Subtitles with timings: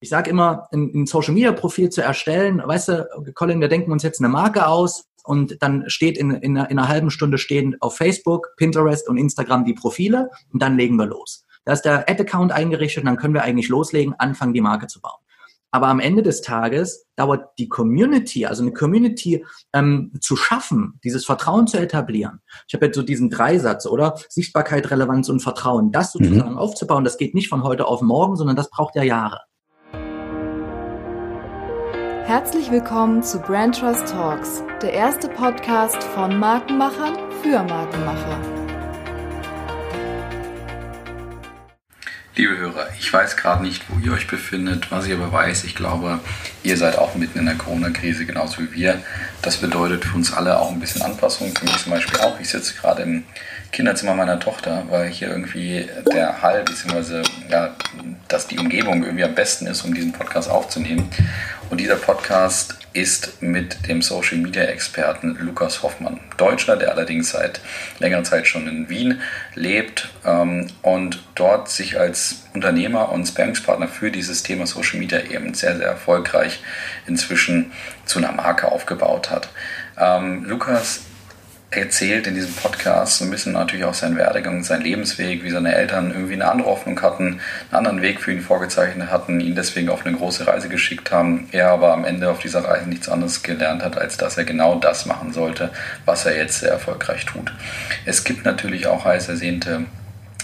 [0.00, 3.92] ich sage immer, ein, ein Social Media Profil zu erstellen, weißt du, Colin, wir denken
[3.92, 7.76] uns jetzt eine Marke aus und dann steht in, in, in einer halben Stunde stehen
[7.80, 11.44] auf Facebook, Pinterest und Instagram die Profile und dann legen wir los.
[11.66, 15.00] Da ist der Ad-Account eingerichtet und dann können wir eigentlich loslegen, anfangen, die Marke zu
[15.00, 15.20] bauen.
[15.72, 21.24] Aber am Ende des Tages dauert die Community, also eine Community ähm, zu schaffen, dieses
[21.24, 22.40] Vertrauen zu etablieren.
[22.66, 24.18] Ich habe jetzt so diesen Dreisatz, oder?
[24.28, 25.92] Sichtbarkeit, Relevanz und Vertrauen.
[25.92, 26.24] Das mhm.
[26.24, 26.58] sozusagen mhm.
[26.58, 29.42] aufzubauen, das geht nicht von heute auf morgen, sondern das braucht ja Jahre.
[32.30, 38.40] Herzlich willkommen zu Brand Trust Talks, der erste Podcast von Markenmachern für Markenmacher.
[42.36, 44.92] Liebe Hörer, ich weiß gerade nicht, wo ihr euch befindet.
[44.92, 46.20] Was ich aber weiß, ich glaube,
[46.62, 49.02] ihr seid auch mitten in der Corona-Krise, genauso wie wir.
[49.42, 51.52] Das bedeutet für uns alle auch ein bisschen Anpassung.
[51.52, 52.38] Für mich zum Beispiel auch.
[52.38, 53.24] Ich sitze gerade im
[53.72, 57.74] Kinderzimmer meiner Tochter, weil hier irgendwie der Hall, beziehungsweise ja,
[58.28, 61.08] dass die Umgebung irgendwie am besten ist, um diesen Podcast aufzunehmen.
[61.70, 67.60] Und dieser Podcast ist mit dem Social Media Experten Lukas Hoffmann, Deutscher, der allerdings seit
[68.00, 69.20] längerer Zeit schon in Wien
[69.54, 75.54] lebt ähm, und dort sich als Unternehmer und Sparringspartner für dieses Thema Social Media eben
[75.54, 76.60] sehr, sehr erfolgreich
[77.06, 77.70] inzwischen
[78.04, 79.48] zu einer Marke aufgebaut hat.
[79.96, 81.02] Ähm, Lukas
[81.70, 85.74] erzählt in diesem Podcast so ein bisschen natürlich auch sein Werdegang, sein Lebensweg, wie seine
[85.74, 87.40] Eltern irgendwie eine andere Hoffnung hatten, einen
[87.70, 91.48] anderen Weg für ihn vorgezeichnet hatten, ihn deswegen auf eine große Reise geschickt haben.
[91.52, 94.76] Er aber am Ende auf dieser Reise nichts anderes gelernt hat, als dass er genau
[94.76, 95.70] das machen sollte,
[96.04, 97.52] was er jetzt sehr erfolgreich tut.
[98.04, 99.86] Es gibt natürlich auch heiß ersehnte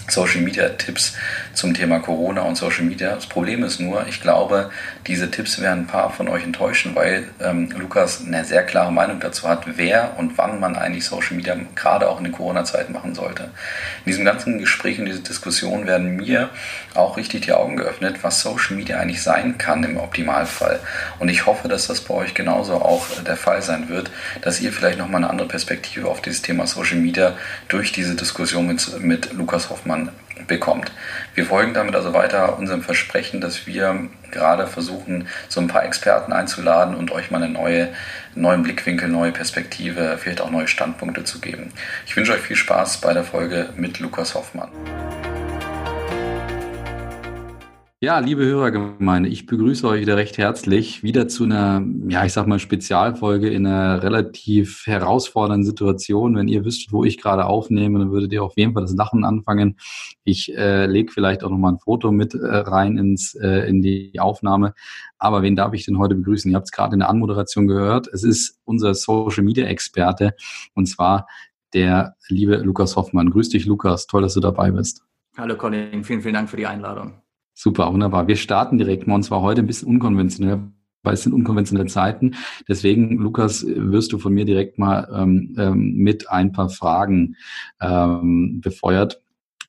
[0.09, 1.15] Social Media Tipps
[1.53, 3.15] zum Thema Corona und Social Media.
[3.15, 4.71] Das Problem ist nur, ich glaube,
[5.07, 9.21] diese Tipps werden ein paar von euch enttäuschen, weil ähm, Lukas eine sehr klare Meinung
[9.21, 13.15] dazu hat, wer und wann man eigentlich Social Media gerade auch in der Corona-Zeit machen
[13.15, 13.45] sollte.
[14.05, 16.51] In diesem ganzen Gespräch und dieser Diskussion werden mir
[16.95, 20.81] auch richtig die Augen geöffnet, was Social Media eigentlich sein kann im Optimalfall.
[21.19, 24.11] Und ich hoffe, dass das bei euch genauso auch der Fall sein wird,
[24.43, 27.35] dass ihr vielleicht nochmal eine andere Perspektive auf dieses Thema Social Media
[27.69, 29.96] durch diese Diskussion mit, mit Lukas Hoffmann man
[30.47, 30.93] bekommt.
[31.35, 36.33] Wir folgen damit also weiter unserem Versprechen, dass wir gerade versuchen, so ein paar Experten
[36.33, 37.89] einzuladen und euch mal eine neue,
[38.35, 41.73] neuen Blickwinkel, neue Perspektive, vielleicht auch neue Standpunkte zu geben.
[42.07, 44.69] Ich wünsche euch viel Spaß bei der Folge mit Lukas Hoffmann.
[48.03, 52.47] Ja, liebe Hörergemeinde, ich begrüße euch wieder recht herzlich wieder zu einer, ja, ich sag
[52.47, 56.37] mal Spezialfolge in einer relativ herausfordernden Situation.
[56.37, 59.25] Wenn ihr wüsstet, wo ich gerade aufnehme, dann würdet ihr auf jeden Fall das Lachen
[59.25, 59.79] anfangen.
[60.25, 63.81] Ich äh, lege vielleicht auch noch mal ein Foto mit äh, rein ins äh, in
[63.81, 64.75] die Aufnahme.
[65.17, 66.51] Aber wen darf ich denn heute begrüßen?
[66.51, 68.09] Ihr habt es gerade in der Anmoderation gehört.
[68.09, 70.35] Es ist unser Social Media Experte
[70.75, 71.27] und zwar
[71.73, 73.31] der liebe Lukas Hoffmann.
[73.31, 74.07] Grüß dich, Lukas.
[74.07, 75.03] Toll, dass du dabei bist.
[75.39, 77.23] Hallo Colin, vielen, vielen Dank für die Einladung.
[77.59, 78.29] Super, wunderbar.
[78.29, 80.61] Wir starten direkt mal und zwar heute ein bisschen unkonventionell,
[81.03, 82.35] weil es sind unkonventionelle Zeiten.
[82.69, 87.37] Deswegen, Lukas, wirst du von mir direkt mal ähm, ähm, mit ein paar Fragen
[87.81, 89.23] ähm, befeuert.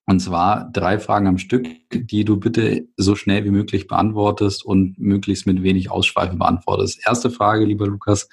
[0.06, 5.00] Und zwar drei Fragen am Stück, die du bitte so schnell wie möglich beantwortest und
[5.00, 7.08] möglichst mit wenig Ausschweife beantwortest.
[7.08, 8.28] Erste Frage, lieber Lukas,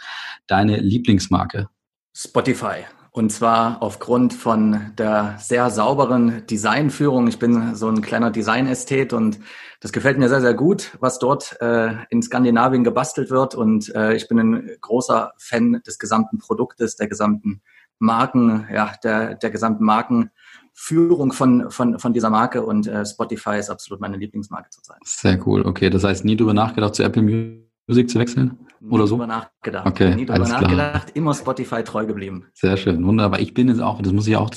[0.49, 1.69] deine Lieblingsmarke?
[2.13, 2.87] Spotify.
[3.17, 7.29] Und zwar aufgrund von der sehr sauberen Designführung.
[7.29, 9.39] Ich bin so ein kleiner Designästhet und
[9.79, 13.55] das gefällt mir sehr, sehr gut, was dort äh, in Skandinavien gebastelt wird.
[13.55, 17.63] Und äh, ich bin ein großer Fan des gesamten Produktes, der gesamten
[18.01, 22.67] Marken, ja, der, der gesamten Markenführung von, von, von dieser Marke.
[22.67, 24.99] Und äh, Spotify ist absolut meine Lieblingsmarke zurzeit.
[25.05, 25.65] Sehr cool.
[25.65, 28.59] Okay, das heißt, nie drüber nachgedacht, zu Apple Music Musik zu wechseln?
[28.89, 29.17] Oder nie so?
[29.17, 29.87] drüber nachgedacht.
[29.87, 32.47] Okay, nie drüber nachgedacht, immer Spotify treu geblieben.
[32.55, 33.41] Sehr schön, wunderbar.
[33.41, 34.51] Ich bin jetzt auch, das muss ich auch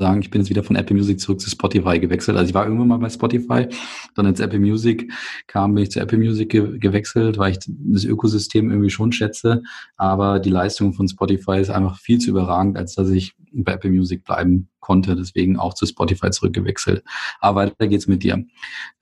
[0.00, 2.36] sagen, ich bin jetzt wieder von Apple Music zurück zu Spotify gewechselt.
[2.36, 3.68] Also ich war irgendwann mal bei Spotify,
[4.16, 5.12] dann ins Apple Music
[5.46, 9.62] kam, bin ich zu Apple Music ge gewechselt, weil ich das Ökosystem irgendwie schon schätze.
[9.96, 13.90] Aber die Leistung von Spotify ist einfach viel zu überragend, als dass ich bei Apple
[13.90, 15.14] Music bleiben konnte.
[15.14, 17.04] Deswegen auch zu Spotify zurückgewechselt.
[17.38, 18.44] Aber weiter geht's mit dir.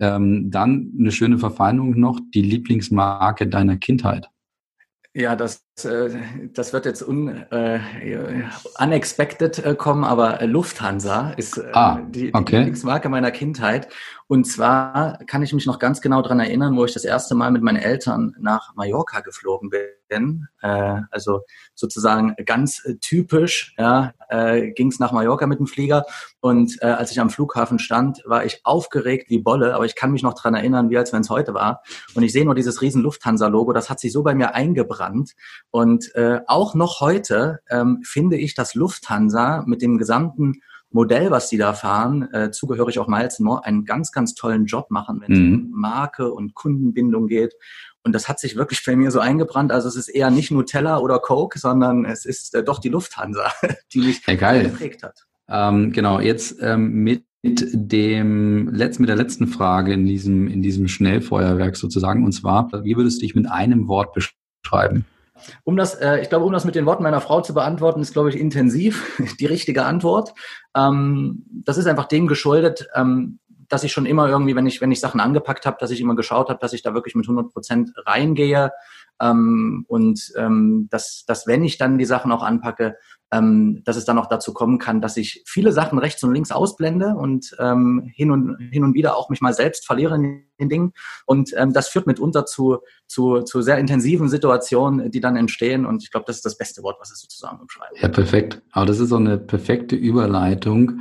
[0.00, 4.28] Ähm, dann eine schöne Verfeinerung noch, die Lieblingsmarke deiner Kindheit.
[5.14, 7.80] Ja, das, das wird jetzt un, äh,
[8.78, 13.88] unexpected äh, kommen, aber Lufthansa ist äh, ah, die, die Lieblingsmarke meiner Kindheit.
[14.30, 17.50] Und zwar kann ich mich noch ganz genau dran erinnern, wo ich das erste Mal
[17.50, 20.48] mit meinen Eltern nach Mallorca geflogen bin.
[20.60, 21.40] Äh, also
[21.74, 26.04] sozusagen ganz typisch ja, äh, ging es nach Mallorca mit dem Flieger.
[26.40, 30.12] Und äh, als ich am Flughafen stand, war ich aufgeregt wie Bolle, aber ich kann
[30.12, 31.82] mich noch dran erinnern, wie als wenn es heute war.
[32.14, 35.32] Und ich sehe nur dieses riesen Lufthansa-Logo, das hat sich so bei mir eingebrannt.
[35.70, 40.60] Und äh, auch noch heute ähm, finde ich, dass Lufthansa mit dem gesamten
[40.90, 44.90] Modell, was die da fahren, äh, zugehörig auch Miles More, einen ganz, ganz tollen Job
[44.90, 45.52] machen, wenn es mhm.
[45.52, 47.54] um Marke und Kundenbindung geht.
[48.02, 49.70] Und das hat sich wirklich bei mir so eingebrannt.
[49.70, 53.50] Also es ist eher nicht Nutella oder Coke, sondern es ist äh, doch die Lufthansa,
[53.92, 55.26] die mich ja, geprägt hat.
[55.48, 60.88] Ähm, genau, jetzt ähm, mit dem letzt, mit der letzten Frage in diesem, in diesem
[60.88, 62.24] Schnellfeuerwerk sozusagen.
[62.24, 65.04] Und zwar, wie würdest du dich mit einem Wort beschreiben?
[65.64, 68.12] Um das, äh, ich glaube, um das mit den Worten meiner Frau zu beantworten, ist,
[68.12, 70.34] glaube ich, intensiv die richtige Antwort.
[70.76, 73.38] Ähm, das ist einfach dem geschuldet, ähm,
[73.68, 76.16] dass ich schon immer irgendwie, wenn ich, wenn ich Sachen angepackt habe, dass ich immer
[76.16, 78.72] geschaut habe, dass ich da wirklich mit 100 Prozent reingehe.
[79.20, 82.96] Ähm, und ähm, dass, dass, wenn ich dann die Sachen auch anpacke,
[83.32, 86.50] ähm, dass es dann auch dazu kommen kann, dass ich viele Sachen rechts und links
[86.50, 90.68] ausblende und ähm, hin, und, hin und wieder auch mich mal selbst verliere in den
[90.68, 90.92] Dingen.
[91.26, 95.86] Und ähm, das führt mitunter zu, zu, zu sehr intensiven Situationen, die dann entstehen.
[95.86, 98.00] Und ich glaube, das ist das beste Wort, was es sozusagen umschreibt.
[98.00, 98.62] Ja, perfekt.
[98.72, 101.00] Aber das ist so eine perfekte Überleitung,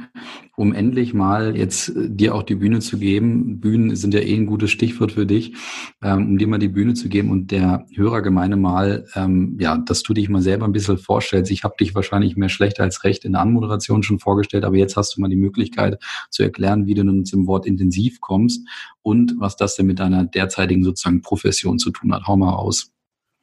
[0.56, 3.60] um endlich mal jetzt äh, dir auch die Bühne zu geben.
[3.60, 5.56] Bühnen sind ja eh ein gutes Stichwort für dich,
[6.04, 10.04] ähm, um dir mal die Bühne zu geben und der Hörergemeinde mal, ähm, ja, dass
[10.04, 11.52] du dich mal selber ein bisschen vorstellst.
[11.52, 14.98] Ich habe dich wahrscheinlich mehr schlecht als recht in der Anmoderation schon vorgestellt, aber jetzt
[14.98, 18.68] hast du mal die Möglichkeit zu erklären, wie du nun zum Wort intensiv kommst
[19.02, 22.28] und was das denn mit deiner derzeitigen sozusagen Profession zu tun hat.
[22.28, 22.92] Hau mal aus.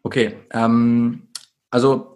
[0.02, 1.28] Okay, ähm,
[1.74, 2.14] also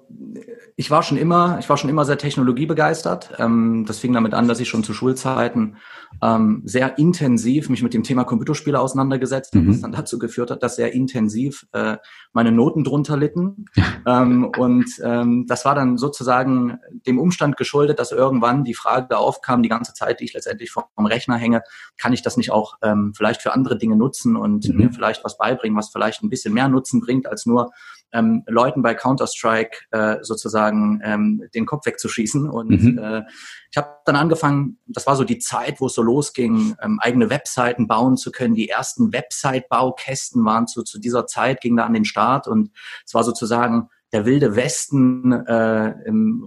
[0.76, 3.34] ich war schon immer, ich war schon immer sehr technologiebegeistert.
[3.40, 5.78] Ähm, das fing damit an, dass ich schon zu Schulzeiten
[6.22, 9.70] ähm, sehr intensiv mich mit dem Thema Computerspiele auseinandergesetzt habe, mhm.
[9.70, 11.96] was dann dazu geführt hat, dass sehr intensiv äh,
[12.32, 13.64] meine Noten drunter litten.
[14.06, 14.86] ähm, und
[15.48, 20.20] das war dann sozusagen dem Umstand geschuldet, dass irgendwann die Frage aufkam, die ganze Zeit,
[20.20, 21.62] die ich letztendlich vom Rechner hänge,
[21.96, 22.76] kann ich das nicht auch
[23.14, 24.76] vielleicht für andere Dinge nutzen und mhm.
[24.76, 27.72] mir vielleicht was beibringen, was vielleicht ein bisschen mehr Nutzen bringt, als nur
[28.12, 32.48] ähm, Leuten bei Counter-Strike äh, sozusagen ähm, den Kopf wegzuschießen.
[32.48, 32.98] Und mhm.
[32.98, 33.22] äh,
[33.70, 37.30] ich habe dann angefangen, das war so die Zeit, wo es so losging, ähm, eigene
[37.30, 38.54] Webseiten bauen zu können.
[38.54, 42.70] Die ersten Website-Baukästen waren zu, zu dieser Zeit, ging da an den Start und
[43.04, 45.94] es war sozusagen der wilde Westen äh,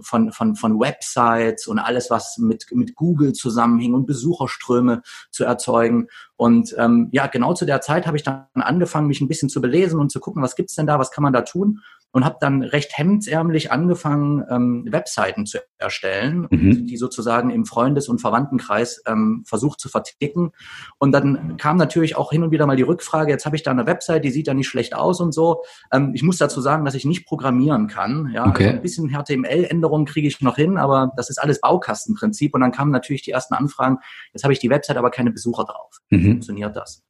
[0.02, 6.08] von, von, von Websites und alles, was mit, mit Google zusammenhing und Besucherströme zu erzeugen.
[6.36, 9.60] Und ähm, ja, genau zu der Zeit habe ich dann angefangen, mich ein bisschen zu
[9.60, 11.80] belesen und zu gucken, was gibt's denn da, was kann man da tun
[12.12, 16.86] und habe dann recht hemdsärmlich angefangen, ähm, Webseiten zu erstellen, mhm.
[16.86, 20.52] die sozusagen im Freundes- und Verwandtenkreis ähm, versucht zu verticken.
[20.98, 23.70] Und dann kam natürlich auch hin und wieder mal die Rückfrage, jetzt habe ich da
[23.70, 25.62] eine Website, die sieht ja nicht schlecht aus und so.
[25.90, 28.30] Ähm, ich muss dazu sagen, dass ich nicht programmieren kann.
[28.34, 28.66] Ja, okay.
[28.66, 32.54] also ein bisschen HTML-Änderungen kriege ich noch hin, aber das ist alles Baukastenprinzip.
[32.54, 33.98] Und dann kamen natürlich die ersten Anfragen,
[34.34, 35.98] jetzt habe ich die Website, aber keine Besucher drauf.
[36.10, 36.24] Mhm.
[36.24, 37.02] Funktioniert das?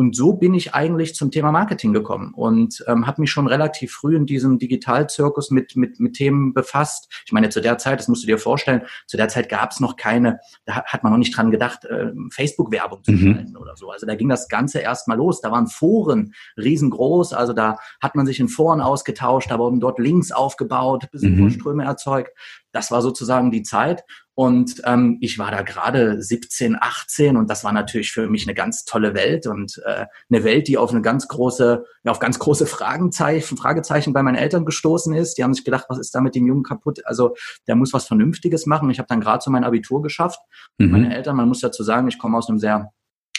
[0.00, 3.92] Und so bin ich eigentlich zum Thema Marketing gekommen und ähm, habe mich schon relativ
[3.92, 7.12] früh in diesem Digitalzirkus mit, mit, mit Themen befasst.
[7.26, 9.78] Ich meine, zu der Zeit, das musst du dir vorstellen, zu der Zeit gab es
[9.78, 13.34] noch keine, da hat man noch nicht dran gedacht, äh, Facebook-Werbung zu mhm.
[13.34, 13.90] schalten oder so.
[13.90, 15.42] Also da ging das Ganze erst mal los.
[15.42, 19.98] Da waren Foren riesengroß, also da hat man sich in Foren ausgetauscht, da wurden dort
[19.98, 21.88] Links aufgebaut, Besucherströme mhm.
[21.90, 22.30] erzeugt.
[22.72, 24.04] Das war sozusagen die Zeit.
[24.34, 28.54] Und ähm, ich war da gerade 17, 18 und das war natürlich für mich eine
[28.54, 32.38] ganz tolle Welt und äh, eine Welt, die auf eine ganz große, ja, auf ganz
[32.38, 35.36] große Fragezeichen, Fragezeichen bei meinen Eltern gestoßen ist.
[35.36, 37.04] Die haben sich gedacht, was ist da mit dem Jungen kaputt?
[37.04, 37.34] Also
[37.66, 38.88] der muss was Vernünftiges machen.
[38.88, 40.40] Ich habe dann gerade so mein Abitur geschafft.
[40.78, 40.90] Mhm.
[40.90, 42.92] Meine Eltern, man muss dazu sagen, ich komme aus einem sehr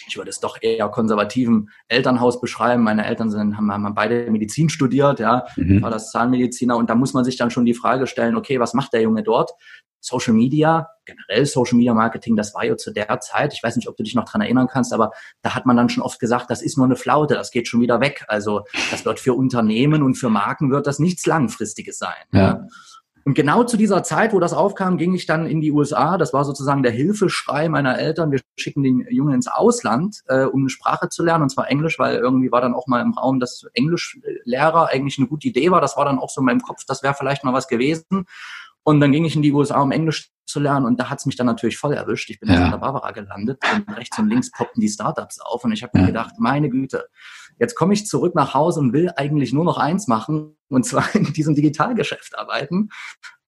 [0.08, 2.84] ich würde es doch eher konservativen Elternhaus beschreiben.
[2.84, 5.82] Meine Eltern sind, haben, haben beide Medizin studiert, ja, mhm.
[5.82, 8.74] war das Zahnmediziner und da muss man sich dann schon die Frage stellen, okay, was
[8.74, 9.52] macht der Junge dort?
[10.02, 13.88] Social Media, generell Social Media Marketing, das war ja zu der Zeit, ich weiß nicht,
[13.88, 15.12] ob du dich noch dran erinnern kannst, aber
[15.44, 17.82] da hat man dann schon oft gesagt, das ist nur eine Flaute, das geht schon
[17.82, 18.26] wieder weg.
[18.28, 22.16] Also das wird für Unternehmen und für Marken wird das nichts Langfristiges sein.
[22.34, 22.68] Ja.
[23.24, 26.18] Und genau zu dieser Zeit, wo das aufkam, ging ich dann in die USA.
[26.18, 28.32] Das war sozusagen der Hilfeschrei meiner Eltern.
[28.32, 32.00] Wir schicken den Jungen ins Ausland, äh, um eine Sprache zu lernen, und zwar Englisch,
[32.00, 35.82] weil irgendwie war dann auch mal im Raum, dass Englischlehrer eigentlich eine gute Idee war.
[35.82, 38.26] Das war dann auch so in meinem Kopf, das wäre vielleicht mal was gewesen.
[38.84, 41.36] Und dann ging ich in die USA, um Englisch zu lernen und da hat's mich
[41.36, 42.30] dann natürlich voll erwischt.
[42.30, 42.56] Ich bin ja.
[42.56, 45.92] in Santa Barbara gelandet und rechts und links poppten die Startups auf und ich habe
[45.96, 46.02] ja.
[46.02, 47.08] mir gedacht, meine Güte,
[47.60, 51.14] jetzt komme ich zurück nach Hause und will eigentlich nur noch eins machen und zwar
[51.16, 52.90] in diesem Digitalgeschäft arbeiten.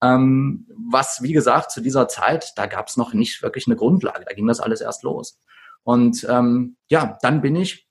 [0.01, 4.34] Ähm, was, wie gesagt, zu dieser Zeit, da gab's noch nicht wirklich eine Grundlage, da
[4.34, 5.39] ging das alles erst los.
[5.84, 7.88] Und ähm, ja, dann bin ich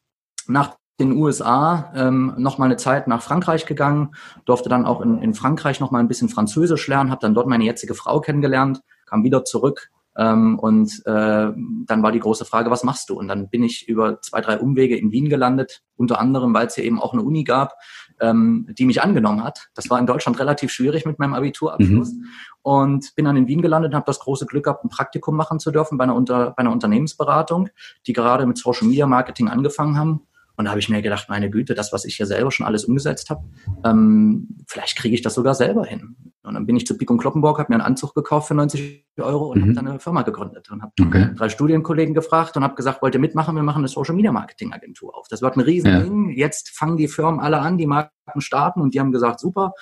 [0.46, 5.18] nach den USA ähm, noch mal eine Zeit nach Frankreich gegangen, durfte dann auch in,
[5.18, 8.80] in Frankreich noch mal ein bisschen Französisch lernen, habe dann dort meine jetzige Frau kennengelernt,
[9.06, 13.18] kam wieder zurück Ähm, und äh, dann war die große Frage, was machst du?
[13.18, 16.74] Und dann bin ich über zwei, drei Umwege in Wien gelandet, unter anderem, weil es
[16.74, 17.74] hier eben auch eine Uni gab,
[18.20, 19.68] ähm, die mich angenommen hat.
[19.74, 22.12] Das war in Deutschland relativ schwierig mit meinem Abiturabschluss.
[22.12, 22.26] Mhm.
[22.62, 25.58] Und bin dann in Wien gelandet und habe das große Glück gehabt, ein Praktikum machen
[25.58, 27.70] zu dürfen bei einer, Unter bei einer Unternehmensberatung,
[28.06, 30.26] die gerade mit Social Media Marketing angefangen haben
[30.56, 32.84] und da habe ich mir gedacht, meine Güte, das, was ich hier selber schon alles
[32.84, 33.42] umgesetzt habe,
[33.84, 36.31] ähm, vielleicht kriege ich das sogar selber hin.
[36.44, 39.06] Und dann bin ich zu Pick und Kloppenburg, habe mir einen Anzug gekauft für 90
[39.20, 39.62] Euro und mhm.
[39.62, 41.30] habe dann eine Firma gegründet und habe okay.
[41.36, 43.54] drei Studienkollegen gefragt und habe gesagt, wollt ihr mitmachen?
[43.54, 45.28] Wir machen eine Social Media Marketing Agentur auf.
[45.28, 46.30] Das wird ein Riesending.
[46.30, 46.46] Ja.
[46.46, 49.72] Jetzt fangen die Firmen alle an, die Marken starten und die haben gesagt, super,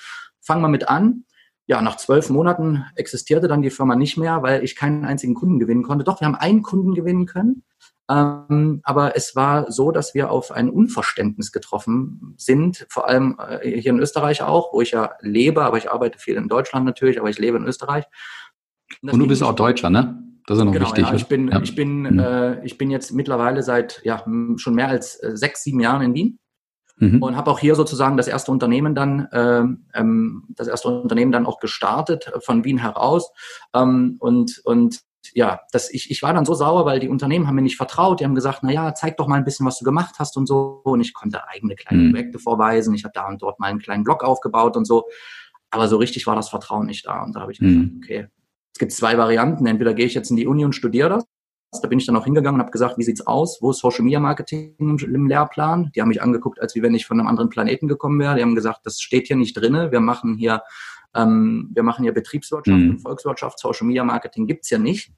[0.40, 1.24] fangen wir mit an.
[1.66, 5.60] Ja, nach zwölf Monaten existierte dann die Firma nicht mehr, weil ich keinen einzigen Kunden
[5.60, 6.04] gewinnen konnte.
[6.04, 7.62] Doch, wir haben einen Kunden gewinnen können.
[8.10, 13.80] Ähm, aber es war so, dass wir auf ein Unverständnis getroffen sind, vor allem äh,
[13.80, 17.20] hier in Österreich auch, wo ich ja lebe, aber ich arbeite viel in Deutschland natürlich,
[17.20, 18.04] aber ich lebe in Österreich.
[19.00, 20.24] Und, Und du bist auch Deutscher, ne?
[20.46, 21.06] Das ist noch genau, wichtig.
[21.06, 21.60] Ja, ich bin, ja.
[21.62, 22.18] ich bin, mhm.
[22.18, 24.24] äh, ich bin jetzt mittlerweile seit ja
[24.56, 26.38] schon mehr als äh, sechs, sieben Jahren in Wien.
[26.96, 27.22] Mhm.
[27.22, 31.46] Und habe auch hier sozusagen das erste Unternehmen dann, ähm, ähm das erste Unternehmen dann
[31.46, 33.30] auch gestartet von Wien heraus.
[33.72, 35.00] Ähm, und, und
[35.34, 38.20] ja, das, ich, ich war dann so sauer, weil die Unternehmen haben mir nicht vertraut.
[38.20, 40.46] Die haben gesagt, na ja, zeig doch mal ein bisschen, was du gemacht hast und
[40.46, 40.80] so.
[40.84, 42.12] Und ich konnte eigene kleine mhm.
[42.12, 42.94] Projekte vorweisen.
[42.94, 45.04] Ich habe da und dort mal einen kleinen Blog aufgebaut und so.
[45.70, 47.22] Aber so richtig war das Vertrauen nicht da.
[47.22, 47.66] Und da habe ich mhm.
[47.66, 48.26] gesagt, okay,
[48.74, 49.66] es gibt zwei Varianten.
[49.66, 51.24] Entweder gehe ich jetzt in die Uni und studiere das.
[51.82, 53.58] Da bin ich dann auch hingegangen und habe gesagt, wie sieht's aus?
[53.60, 55.92] Wo ist Social Media Marketing im, Lehrplan?
[55.94, 58.34] Die haben mich angeguckt, als wie wenn ich von einem anderen Planeten gekommen wäre.
[58.34, 59.92] Die haben gesagt, das steht hier nicht drinne.
[59.92, 60.62] Wir machen hier
[61.14, 62.90] ähm, wir machen ja Betriebswirtschaft mhm.
[62.90, 65.12] und Volkswirtschaft, Social Media Marketing gibt's ja nicht.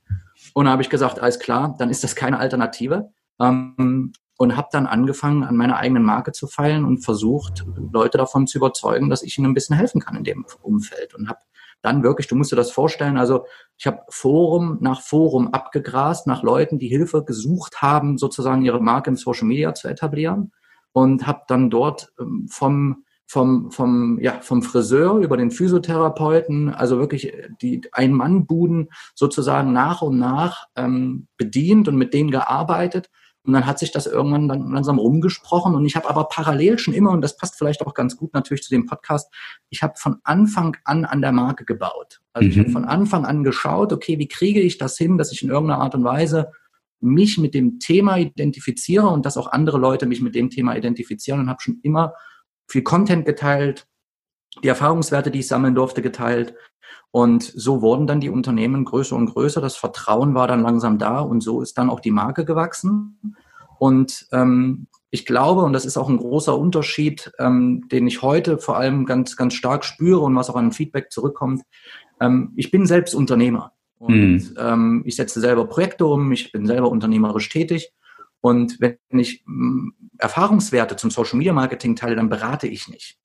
[0.55, 3.11] Und da habe ich gesagt, alles klar, dann ist das keine Alternative.
[3.41, 8.47] Ähm, und habe dann angefangen, an meiner eigenen Marke zu feilen und versucht, Leute davon
[8.47, 11.15] zu überzeugen, dass ich ihnen ein bisschen helfen kann in dem Umfeld.
[11.15, 11.39] Und habe
[11.83, 13.45] dann wirklich, du musst dir das vorstellen, also
[13.77, 19.11] ich habe Forum nach Forum abgegrast nach Leuten, die Hilfe gesucht haben, sozusagen ihre Marke
[19.11, 20.53] im Social Media zu etablieren
[20.93, 26.99] und habe dann dort ähm, vom vom, vom, ja, vom Friseur über den Physiotherapeuten, also
[26.99, 33.11] wirklich die Ein-Mann-Buden sozusagen nach und nach ähm, bedient und mit denen gearbeitet.
[33.45, 35.75] Und dann hat sich das irgendwann dann langsam rumgesprochen.
[35.75, 38.63] Und ich habe aber parallel schon immer, und das passt vielleicht auch ganz gut natürlich
[38.63, 39.33] zu dem Podcast,
[39.69, 42.21] ich habe von Anfang an an der Marke gebaut.
[42.33, 42.53] Also mhm.
[42.53, 45.51] ich habe von Anfang an geschaut, okay, wie kriege ich das hin, dass ich in
[45.51, 46.53] irgendeiner Art und Weise
[47.01, 51.41] mich mit dem Thema identifiziere und dass auch andere Leute mich mit dem Thema identifizieren
[51.41, 52.15] und habe schon immer
[52.73, 53.87] viel Content geteilt,
[54.65, 56.55] die Erfahrungswerte, die ich sammeln durfte, geteilt.
[57.11, 59.61] Und so wurden dann die Unternehmen größer und größer.
[59.61, 63.37] Das Vertrauen war dann langsam da und so ist dann auch die Marke gewachsen.
[63.79, 68.57] Und ähm, ich glaube, und das ist auch ein großer Unterschied, ähm, den ich heute
[68.57, 71.63] vor allem ganz, ganz stark spüre und was auch an Feedback zurückkommt.
[72.21, 74.55] Ähm, ich bin selbst Unternehmer und mhm.
[74.57, 77.93] ähm, ich setze selber Projekte um, ich bin selber unternehmerisch tätig
[78.43, 83.19] und wenn ich hm, Erfahrungswerte zum Social Media Marketing teile, dann berate ich nicht.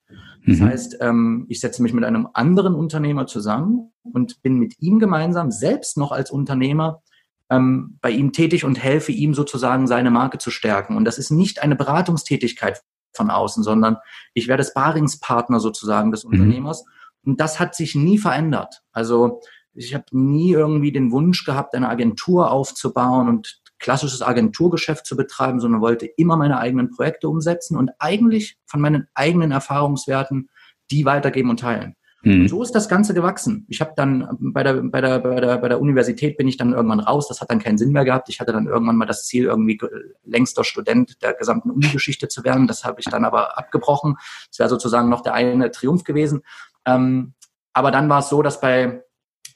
[0.46, 0.66] Das mhm.
[0.66, 5.52] heißt, ähm, ich setze mich mit einem anderen Unternehmer zusammen und bin mit ihm gemeinsam
[5.52, 7.02] selbst noch als Unternehmer
[7.50, 10.96] ähm, bei ihm tätig und helfe ihm sozusagen seine Marke zu stärken.
[10.96, 12.82] Und das ist nicht eine Beratungstätigkeit
[13.12, 13.98] von außen, sondern
[14.36, 16.32] ich werde Sparingspartner sozusagen des mhm.
[16.32, 16.86] Unternehmers.
[17.26, 18.84] Und das hat sich nie verändert.
[18.92, 19.42] Also
[19.74, 25.60] ich habe nie irgendwie den Wunsch gehabt, eine Agentur aufzubauen und klassisches Agenturgeschäft zu betreiben,
[25.60, 30.50] sondern wollte immer meine eigenen Projekte umsetzen und eigentlich von meinen eigenen Erfahrungswerten
[30.90, 31.96] die weitergeben und teilen.
[32.24, 32.42] Mhm.
[32.42, 33.66] Und so ist das Ganze gewachsen.
[33.70, 36.74] Ich habe dann bei der, bei, der, bei, der, bei der Universität bin ich dann
[36.74, 37.28] irgendwann raus.
[37.28, 38.30] Das hat dann keinen Sinn mehr gehabt.
[38.30, 39.80] Ich hatte dann irgendwann mal das Ziel, irgendwie
[40.26, 42.68] längster Student der gesamten Unigeschichte zu werden.
[42.68, 44.16] Das habe ich dann aber abgebrochen.
[44.50, 46.42] Das wäre sozusagen noch der eine Triumph gewesen.
[46.86, 47.34] Ähm,
[47.74, 49.04] aber dann war es so, dass bei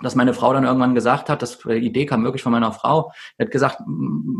[0.03, 3.11] dass meine Frau dann irgendwann gesagt hat, das die Idee kam wirklich von meiner Frau,
[3.37, 3.81] die hat gesagt,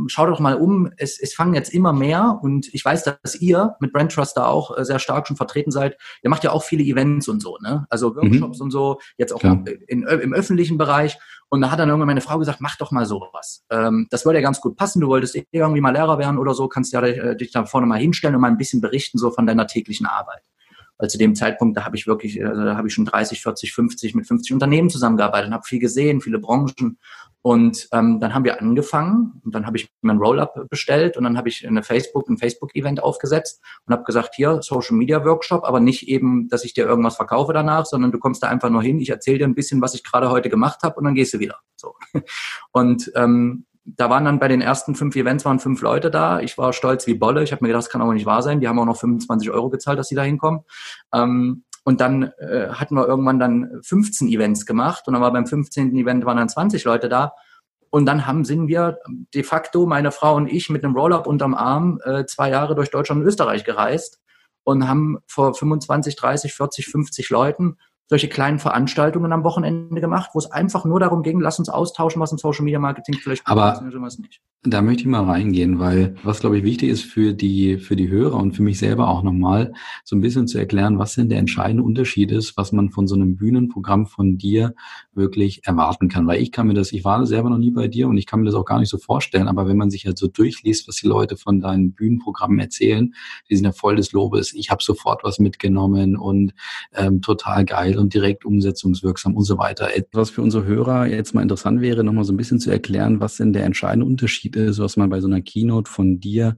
[0.08, 3.76] schau doch mal um, es, es fangen jetzt immer mehr und ich weiß, dass ihr
[3.80, 5.98] mit Brand Trust da auch äh, sehr stark schon vertreten seid.
[6.24, 7.86] Ihr macht ja auch viele Events und so, ne?
[7.90, 8.64] Also Workshops mhm.
[8.66, 11.18] und so, jetzt auch in, im öffentlichen Bereich.
[11.50, 13.66] Und da hat dann irgendwann meine Frau gesagt, mach doch mal sowas.
[13.70, 15.02] Ähm, das würde ja ganz gut passen.
[15.02, 17.88] Du wolltest eh irgendwie mal Lehrer werden oder so, kannst ja äh, dich da vorne
[17.88, 20.42] mal hinstellen und mal ein bisschen berichten so von deiner täglichen Arbeit.
[21.02, 23.74] Weil zu dem Zeitpunkt, da habe ich wirklich, also da habe ich schon 30, 40,
[23.74, 27.00] 50 mit 50 Unternehmen zusammengearbeitet und habe viel gesehen, viele Branchen.
[27.44, 31.24] Und ähm, dann haben wir angefangen und dann habe ich mir ein Roll-up bestellt und
[31.24, 35.64] dann habe ich eine Facebook, ein Facebook-Event aufgesetzt und habe gesagt, hier Social Media Workshop,
[35.64, 38.84] aber nicht eben, dass ich dir irgendwas verkaufe danach, sondern du kommst da einfach nur
[38.84, 41.34] hin, ich erzähle dir ein bisschen, was ich gerade heute gemacht habe und dann gehst
[41.34, 41.58] du wieder.
[41.76, 41.96] So.
[42.72, 46.40] Und ähm, da waren dann bei den ersten fünf Events waren fünf Leute da.
[46.40, 47.44] Ich war stolz wie Bolle.
[47.44, 48.60] Ich habe mir gedacht, das kann aber nicht wahr sein.
[48.60, 50.62] Die haben auch noch 25 Euro gezahlt, dass sie da hinkommen.
[51.14, 55.48] Ähm, und dann äh, hatten wir irgendwann dann 15 Events gemacht und dann war beim
[55.48, 55.96] 15.
[55.96, 57.34] Event waren dann 20 Leute da.
[57.90, 59.00] und dann haben, sind wir
[59.34, 62.92] de facto, meine Frau und ich, mit einem Roll-Up unterm Arm äh, zwei Jahre durch
[62.92, 64.22] Deutschland und Österreich gereist
[64.64, 67.78] und haben vor 25, 30, 40, 50 Leuten
[68.12, 72.22] solche kleinen Veranstaltungen am Wochenende gemacht, wo es einfach nur darum ging, lass uns austauschen,
[72.22, 74.42] was im Social Media Marketing vielleicht Aber was nicht.
[74.64, 78.10] Da möchte ich mal reingehen, weil was glaube ich wichtig ist für die für die
[78.10, 81.40] Hörer und für mich selber auch nochmal so ein bisschen zu erklären, was denn der
[81.40, 84.76] entscheidende Unterschied ist, was man von so einem Bühnenprogramm von dir
[85.14, 86.28] wirklich erwarten kann.
[86.28, 88.42] Weil ich kann mir das, ich war selber noch nie bei dir und ich kann
[88.42, 89.48] mir das auch gar nicht so vorstellen.
[89.48, 93.16] Aber wenn man sich halt so durchliest, was die Leute von deinen Bühnenprogrammen erzählen,
[93.50, 94.54] die sind ja voll des Lobes.
[94.54, 96.54] Ich habe sofort was mitgenommen und
[96.94, 99.90] ähm, total geil und direkt umsetzungswirksam und so weiter.
[100.12, 103.38] Was für unsere Hörer jetzt mal interessant wäre, nochmal so ein bisschen zu erklären, was
[103.38, 106.58] denn der entscheidende Unterschied ist, was man bei so einer Keynote von dir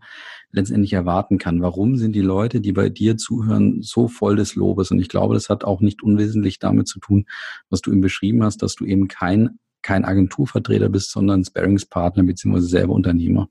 [0.52, 1.62] letztendlich erwarten kann.
[1.62, 4.92] Warum sind die Leute, die bei dir zuhören, so voll des Lobes?
[4.92, 7.26] Und ich glaube, das hat auch nicht unwesentlich damit zu tun,
[7.70, 12.60] was du eben beschrieben hast, dass du eben kein, kein Agenturvertreter bist, sondern Sparingspartner bzw.
[12.60, 13.50] selber Unternehmer.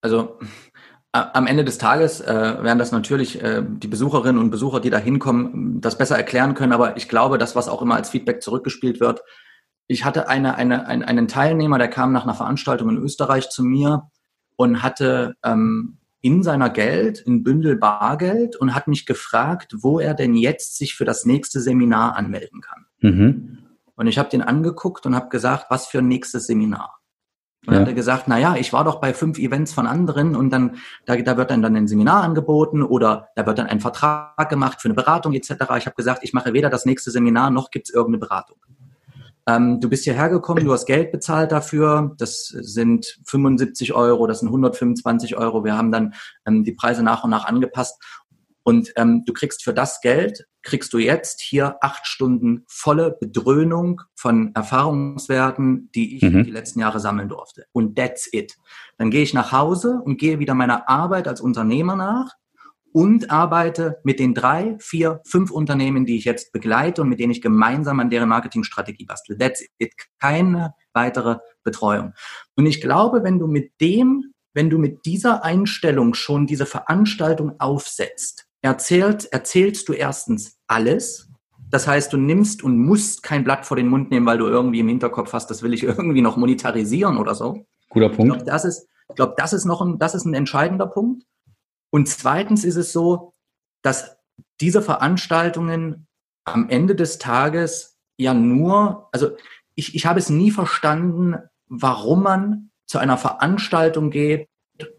[0.00, 0.38] Also
[1.22, 4.98] am Ende des Tages äh, werden das natürlich äh, die Besucherinnen und Besucher, die da
[4.98, 6.72] hinkommen, das besser erklären können.
[6.72, 9.22] Aber ich glaube, das, was auch immer als Feedback zurückgespielt wird,
[9.86, 13.64] ich hatte eine, eine, ein, einen Teilnehmer, der kam nach einer Veranstaltung in Österreich zu
[13.64, 14.10] mir
[14.56, 20.14] und hatte ähm, in seiner Geld, in Bündel Bargeld und hat mich gefragt, wo er
[20.14, 22.86] denn jetzt sich für das nächste Seminar anmelden kann.
[23.00, 23.58] Mhm.
[23.94, 26.97] Und ich habe den angeguckt und habe gesagt, was für ein nächstes Seminar.
[27.66, 27.80] Und ja.
[27.80, 30.76] hat er gesagt, na ja, ich war doch bei fünf Events von anderen und dann,
[31.06, 34.80] da, da wird dann, dann ein Seminar angeboten oder da wird dann ein Vertrag gemacht
[34.80, 35.50] für eine Beratung etc.
[35.76, 38.58] Ich habe gesagt, ich mache weder das nächste Seminar noch gibt's irgendeine Beratung.
[39.48, 42.14] Ähm, du bist hierher gekommen, du hast Geld bezahlt dafür.
[42.18, 45.64] Das sind 75 Euro, das sind 125 Euro.
[45.64, 46.14] Wir haben dann
[46.46, 48.00] ähm, die Preise nach und nach angepasst.
[48.62, 54.02] Und ähm, du kriegst für das Geld, kriegst du jetzt hier acht Stunden volle Bedröhnung
[54.14, 56.44] von Erfahrungswerten, die ich mhm.
[56.44, 57.64] die letzten Jahre sammeln durfte.
[57.72, 58.56] Und that's it.
[58.98, 62.34] Dann gehe ich nach Hause und gehe wieder meiner Arbeit als Unternehmer nach
[62.92, 67.32] und arbeite mit den drei, vier, fünf Unternehmen, die ich jetzt begleite und mit denen
[67.32, 69.38] ich gemeinsam an deren Marketingstrategie bastle.
[69.38, 69.94] That's it.
[70.20, 72.12] Keine weitere Betreuung.
[72.56, 77.58] Und ich glaube, wenn du mit dem, wenn du mit dieser Einstellung schon diese Veranstaltung
[77.58, 81.28] aufsetzt, erzählt, erzählst du erstens alles.
[81.70, 84.80] Das heißt, du nimmst und musst kein Blatt vor den Mund nehmen, weil du irgendwie
[84.80, 87.64] im Hinterkopf hast, das will ich irgendwie noch monetarisieren oder so.
[87.90, 88.20] Guter Punkt.
[88.20, 91.24] Ich glaube, das ist, ich glaube, das ist noch ein, das ist ein entscheidender Punkt.
[91.90, 93.32] Und zweitens ist es so,
[93.82, 94.16] dass
[94.60, 96.06] diese Veranstaltungen
[96.44, 99.30] am Ende des Tages ja nur, also
[99.74, 104.48] ich, ich habe es nie verstanden, warum man zu einer Veranstaltung geht,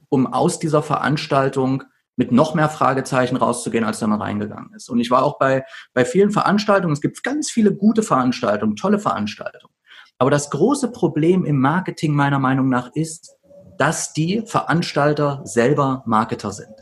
[0.09, 1.83] um aus dieser Veranstaltung
[2.19, 4.89] mit noch mehr Fragezeichen rauszugehen, als da man reingegangen ist.
[4.89, 8.99] Und ich war auch bei, bei vielen Veranstaltungen, es gibt ganz viele gute Veranstaltungen, tolle
[8.99, 9.73] Veranstaltungen.
[10.17, 13.37] Aber das große Problem im Marketing meiner Meinung nach ist,
[13.77, 16.75] dass die Veranstalter selber Marketer sind.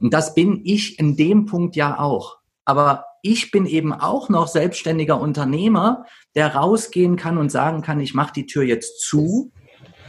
[0.00, 2.38] Und das bin ich in dem Punkt ja auch.
[2.64, 8.14] Aber ich bin eben auch noch selbstständiger Unternehmer, der rausgehen kann und sagen kann, ich
[8.14, 9.52] mache die Tür jetzt zu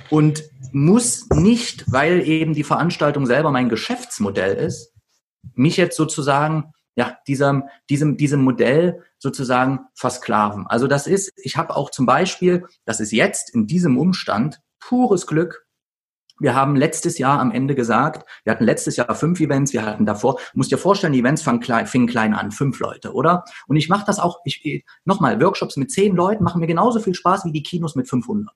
[0.09, 4.93] und muss nicht, weil eben die Veranstaltung selber mein Geschäftsmodell ist,
[5.55, 10.67] mich jetzt sozusagen ja diesem diesem diesem Modell sozusagen versklaven.
[10.67, 15.27] Also das ist, ich habe auch zum Beispiel, das ist jetzt in diesem Umstand pures
[15.27, 15.65] Glück.
[16.41, 20.05] Wir haben letztes Jahr am Ende gesagt, wir hatten letztes Jahr fünf Events, wir hatten
[20.05, 23.43] davor, musst dir vorstellen, die Events fingen klein, fingen klein an, fünf Leute, oder?
[23.67, 27.13] Und ich mache das auch, ich nochmal, Workshops mit zehn Leuten machen mir genauso viel
[27.13, 28.55] Spaß wie die Kinos mit 500.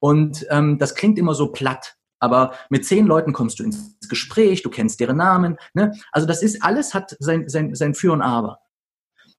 [0.00, 1.96] Und ähm, das klingt immer so platt.
[2.20, 5.58] Aber mit zehn Leuten kommst du ins Gespräch, du kennst deren Namen.
[5.74, 5.92] Ne?
[6.10, 8.60] Also das ist alles hat sein, sein, sein Für und Aber.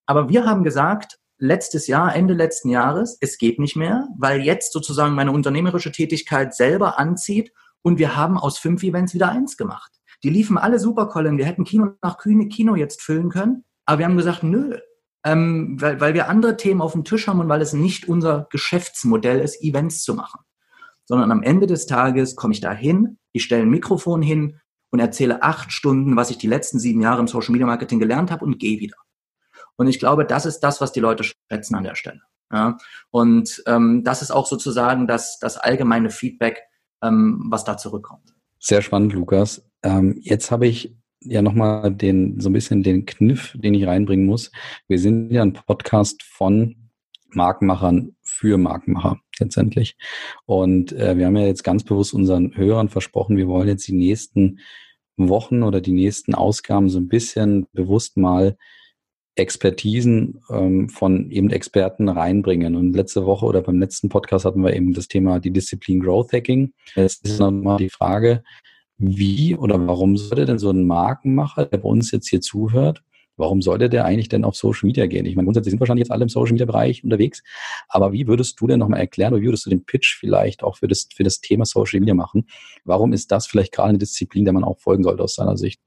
[0.06, 4.71] Aber wir haben gesagt, letztes Jahr, Ende letzten Jahres, es geht nicht mehr, weil jetzt
[4.71, 9.91] sozusagen meine unternehmerische Tätigkeit selber anzieht und wir haben aus fünf Events wieder eins gemacht.
[10.24, 11.38] Die liefen alle super, Colin.
[11.38, 14.78] Wir hätten Kino nach Kino jetzt füllen können, aber wir haben gesagt, nö,
[15.25, 18.47] ähm, weil, weil wir andere Themen auf dem Tisch haben und weil es nicht unser
[18.51, 20.41] Geschäftsmodell ist, Events zu machen.
[21.05, 24.59] Sondern am Ende des Tages komme ich da hin, ich stelle ein Mikrofon hin
[24.91, 28.31] und erzähle acht Stunden, was ich die letzten sieben Jahre im Social Media Marketing gelernt
[28.31, 28.95] habe und gehe wieder.
[29.75, 32.21] Und ich glaube, das ist das, was die Leute schätzen an der Stelle.
[32.51, 32.77] Ja?
[33.09, 36.61] Und ähm, das ist auch sozusagen das, das allgemeine Feedback,
[37.01, 38.35] ähm, was da zurückkommt.
[38.59, 39.63] Sehr spannend, Lukas.
[39.83, 44.25] Ähm, jetzt habe ich ja nochmal den, so ein bisschen den Kniff, den ich reinbringen
[44.25, 44.51] muss.
[44.88, 46.75] Wir sind ja ein Podcast von
[47.29, 49.97] Markenmachern für Markenmacher letztendlich.
[50.45, 53.93] Und äh, wir haben ja jetzt ganz bewusst unseren Hörern versprochen, wir wollen jetzt die
[53.93, 54.59] nächsten
[55.17, 58.57] Wochen oder die nächsten Ausgaben so ein bisschen bewusst mal
[59.35, 62.75] Expertisen ähm, von eben Experten reinbringen.
[62.75, 66.31] Und letzte Woche oder beim letzten Podcast hatten wir eben das Thema die Disziplin Growth
[66.31, 66.73] Hacking.
[66.95, 68.43] Jetzt ist nochmal die Frage,
[68.97, 73.03] wie oder warum sollte denn so ein Markenmacher, der bei uns jetzt hier zuhört,
[73.38, 75.25] warum sollte der eigentlich denn auf Social Media gehen?
[75.25, 77.43] Ich meine, grundsätzlich sind wahrscheinlich jetzt alle im Social Media Bereich unterwegs,
[77.89, 80.77] aber wie würdest du denn nochmal erklären oder wie würdest du den Pitch vielleicht auch
[80.77, 82.47] für das, für das Thema Social Media machen?
[82.86, 85.81] Warum ist das vielleicht gerade eine Disziplin, der man auch folgen sollte aus seiner Sicht?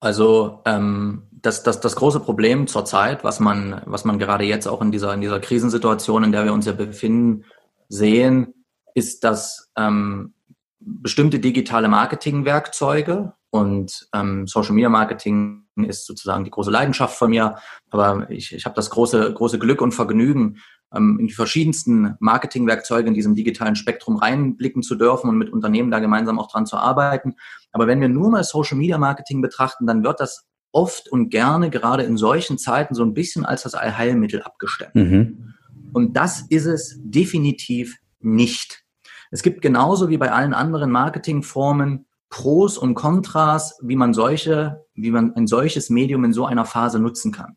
[0.00, 4.80] Also ähm, das, das, das große Problem zurzeit, was man, was man gerade jetzt auch
[4.80, 7.44] in dieser, in dieser Krisensituation, in der wir uns ja befinden,
[7.88, 8.54] sehen,
[8.94, 10.32] ist, dass ähm,
[10.80, 17.56] bestimmte digitale Marketingwerkzeuge und ähm, Social Media Marketing ist sozusagen die große Leidenschaft von mir,
[17.90, 20.58] aber ich, ich habe das große, große Glück und Vergnügen,
[20.94, 25.90] ähm, in die verschiedensten Marketingwerkzeuge in diesem digitalen Spektrum reinblicken zu dürfen und mit Unternehmen
[25.90, 27.36] da gemeinsam auch dran zu arbeiten.
[27.72, 31.70] Aber wenn wir nur mal Social Media Marketing betrachten, dann wird das oft und gerne
[31.70, 34.94] gerade in solchen Zeiten so ein bisschen als das Allheilmittel abgestemmt.
[34.94, 35.54] Mhm.
[35.92, 38.84] Und das ist es definitiv nicht.
[39.30, 45.10] Es gibt genauso wie bei allen anderen Marketingformen Pros und Kontras, wie man solche, wie
[45.10, 47.56] man ein solches Medium in so einer Phase nutzen kann.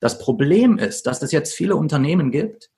[0.00, 2.70] Das Problem ist, dass es jetzt viele Unternehmen gibt,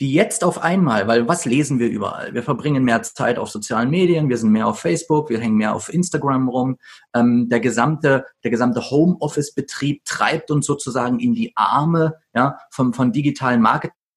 [0.00, 2.34] die jetzt auf einmal, weil was lesen wir überall?
[2.34, 5.74] Wir verbringen mehr Zeit auf sozialen Medien, wir sind mehr auf Facebook, wir hängen mehr
[5.74, 6.78] auf Instagram rum.
[7.14, 13.12] Ähm, der gesamte, der gesamte Homeoffice-Betrieb treibt uns sozusagen in die Arme ja, von, von
[13.12, 13.62] digitalen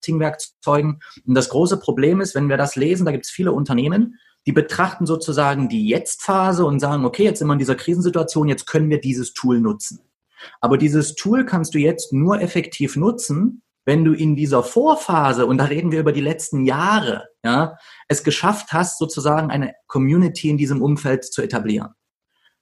[0.07, 0.99] Marketingwerkzeugen.
[1.25, 4.51] Und das große Problem ist, wenn wir das lesen, da gibt es viele Unternehmen, die
[4.53, 8.89] betrachten sozusagen die Jetzt-Phase und sagen, okay, jetzt sind wir in dieser Krisensituation, jetzt können
[8.89, 9.99] wir dieses Tool nutzen.
[10.61, 15.57] Aber dieses Tool kannst du jetzt nur effektiv nutzen, wenn du in dieser Vorphase, und
[15.57, 20.57] da reden wir über die letzten Jahre, ja, es geschafft hast, sozusagen eine Community in
[20.57, 21.93] diesem Umfeld zu etablieren.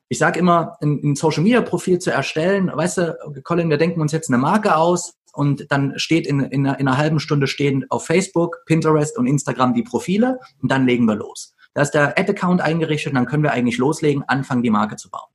[0.07, 4.37] Ich sage immer, ein, Social-Media-Profil zu erstellen, weißt du, Colin, wir denken uns jetzt eine
[4.37, 9.17] Marke aus und dann steht in, in, in einer halben Stunde stehen auf Facebook, Pinterest
[9.17, 11.53] und Instagram die Profile und dann legen wir los.
[11.73, 15.09] Da ist der Ad-Account eingerichtet und dann können wir eigentlich loslegen, anfangen, die Marke zu
[15.09, 15.29] bauen.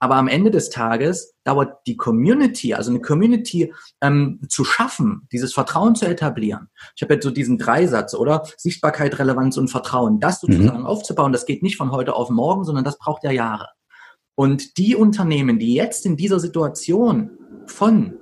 [0.00, 5.54] Aber am Ende des Tages dauert die Community, also eine Community ähm, zu schaffen, dieses
[5.54, 6.68] Vertrauen zu etablieren.
[6.96, 8.44] Ich habe jetzt so diesen Dreisatz, oder?
[8.58, 10.20] Sichtbarkeit, Relevanz und Vertrauen.
[10.20, 10.86] Das sozusagen mhm.
[10.86, 13.68] aufzubauen, das geht nicht von heute auf morgen, sondern das braucht ja Jahre.
[14.34, 17.30] Und die Unternehmen, die jetzt in dieser Situation
[17.66, 18.14] von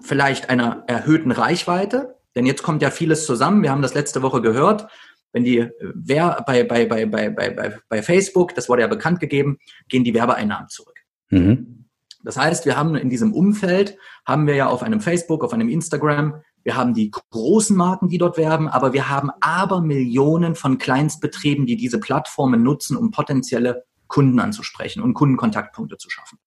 [0.00, 4.40] vielleicht einer erhöhten Reichweite, denn jetzt kommt ja vieles zusammen, wir haben das letzte Woche
[4.40, 4.88] gehört,
[5.32, 9.58] wenn die, wer bei, bei, bei, bei, bei, bei Facebook, das wurde ja bekannt gegeben,
[9.88, 10.98] gehen die Werbeeinnahmen zurück.
[11.30, 11.86] Mhm.
[12.24, 15.68] Das heißt, wir haben in diesem Umfeld, haben wir ja auf einem Facebook, auf einem
[15.68, 20.78] Instagram, wir haben die großen Marken, die dort werben, aber wir haben aber Millionen von
[20.78, 26.38] Kleinstbetrieben, die diese Plattformen nutzen, um potenzielle Kunden anzusprechen und Kundenkontaktpunkte zu schaffen.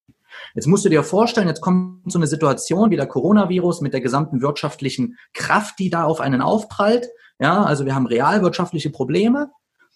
[0.53, 4.01] Jetzt musst du dir vorstellen, jetzt kommt so eine Situation wie der Coronavirus mit der
[4.01, 7.09] gesamten wirtschaftlichen Kraft, die da auf einen aufprallt.
[7.39, 9.51] Ja, also wir haben realwirtschaftliche Probleme.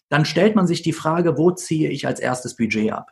[0.09, 3.07] Dann stellt man sich die Frage, wo ziehe ich als erstes Budget ab?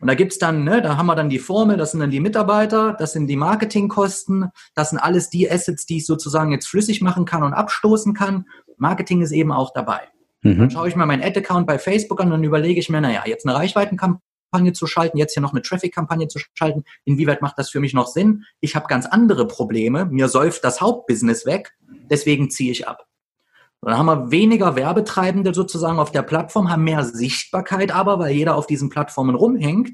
[0.00, 2.20] Und da gibt's dann, ne, da haben wir dann die Formel, das sind dann die
[2.20, 7.00] Mitarbeiter, das sind die Marketingkosten, das sind alles die Assets, die ich sozusagen jetzt flüssig
[7.00, 8.44] machen kann und abstoßen kann.
[8.76, 10.00] Marketing ist eben auch dabei.
[10.42, 10.58] Mhm.
[10.58, 13.22] Dann schaue ich mir meinen Ad-Account bei Facebook an und dann überlege ich mir, naja,
[13.24, 14.20] jetzt eine Reichweitenkampagne
[14.72, 18.06] zu schalten, jetzt hier noch eine Traffic-Kampagne zu schalten, inwieweit macht das für mich noch
[18.06, 18.44] Sinn?
[18.60, 21.76] Ich habe ganz andere Probleme, mir säuft das Hauptbusiness weg,
[22.10, 23.06] deswegen ziehe ich ab.
[23.82, 28.56] Dann haben wir weniger Werbetreibende sozusagen auf der Plattform, haben mehr Sichtbarkeit aber, weil jeder
[28.56, 29.90] auf diesen Plattformen rumhängt.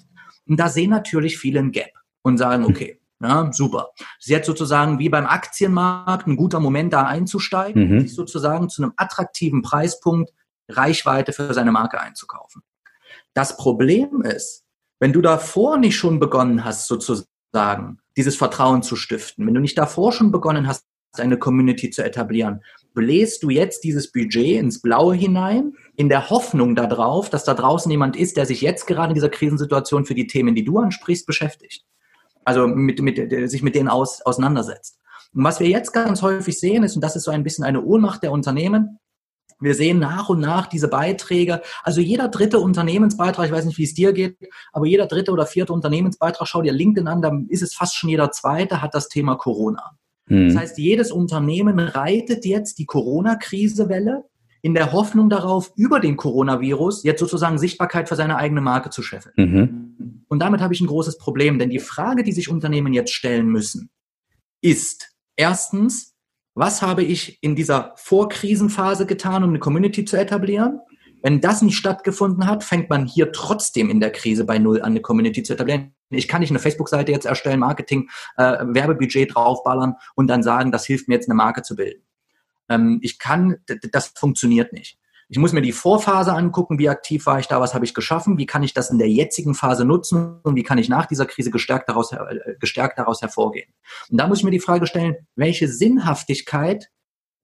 [0.47, 1.91] Und da sehen natürlich viele ein Gap
[2.23, 3.91] und sagen, okay, ja, super.
[3.99, 8.01] Das ist jetzt sozusagen wie beim Aktienmarkt ein guter Moment, da einzusteigen, mhm.
[8.01, 10.33] sich sozusagen zu einem attraktiven Preispunkt
[10.69, 12.63] Reichweite für seine Marke einzukaufen.
[13.35, 14.65] Das Problem ist,
[14.99, 19.79] wenn du davor nicht schon begonnen hast, sozusagen dieses Vertrauen zu stiften, wenn du nicht
[19.79, 20.85] davor schon begonnen hast,
[21.19, 22.63] eine Community zu etablieren,
[22.95, 27.91] bläst du jetzt dieses Budget ins Blaue hinein, in der Hoffnung darauf, dass da draußen
[27.91, 31.27] jemand ist, der sich jetzt gerade in dieser Krisensituation für die Themen, die du ansprichst,
[31.27, 31.85] beschäftigt.
[32.45, 34.99] Also mit, mit, sich mit denen aus, auseinandersetzt.
[35.35, 37.83] Und was wir jetzt ganz häufig sehen ist, und das ist so ein bisschen eine
[37.83, 38.99] Ohnmacht der Unternehmen,
[39.61, 41.63] wir sehen nach und nach diese Beiträge.
[41.83, 44.37] Also jeder dritte Unternehmensbeitrag, ich weiß nicht, wie es dir geht,
[44.73, 48.11] aber jeder dritte oder vierte Unternehmensbeitrag, schau dir LinkedIn an, da ist es fast schon
[48.11, 49.93] jeder zweite, hat das Thema Corona.
[50.27, 50.49] Mhm.
[50.49, 54.25] Das heißt, jedes Unternehmen reitet jetzt die Corona-Krisewelle
[54.63, 59.03] in der Hoffnung darauf, über den Coronavirus jetzt sozusagen Sichtbarkeit für seine eigene Marke zu
[59.03, 59.35] scheffeln.
[59.37, 60.25] Mhm.
[60.29, 63.47] Und damit habe ich ein großes Problem, denn die Frage, die sich Unternehmen jetzt stellen
[63.47, 63.91] müssen,
[64.63, 66.15] ist erstens,
[66.61, 70.81] was habe ich in dieser Vorkrisenphase getan, um eine Community zu etablieren?
[71.23, 74.93] Wenn das nicht stattgefunden hat, fängt man hier trotzdem in der Krise bei Null an,
[74.93, 75.95] eine Community zu etablieren.
[76.11, 80.85] Ich kann nicht eine Facebook-Seite jetzt erstellen, Marketing, äh, Werbebudget draufballern und dann sagen, das
[80.85, 82.03] hilft mir jetzt eine Marke zu bilden.
[82.69, 83.57] Ähm, ich kann,
[83.91, 84.99] das funktioniert nicht.
[85.33, 88.37] Ich muss mir die Vorphase angucken, wie aktiv war ich da, was habe ich geschaffen,
[88.37, 91.25] wie kann ich das in der jetzigen Phase nutzen und wie kann ich nach dieser
[91.25, 93.73] Krise gestärkt daraus, äh, gestärkt daraus hervorgehen.
[94.11, 96.89] Und da muss ich mir die Frage stellen, welche Sinnhaftigkeit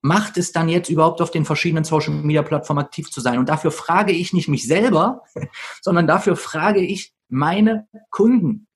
[0.02, 3.38] macht es dann jetzt überhaupt auf den verschiedenen Social Media Plattformen aktiv zu sein?
[3.38, 5.22] Und dafür frage ich nicht mich selber,
[5.80, 8.66] sondern dafür frage ich meine Kunden.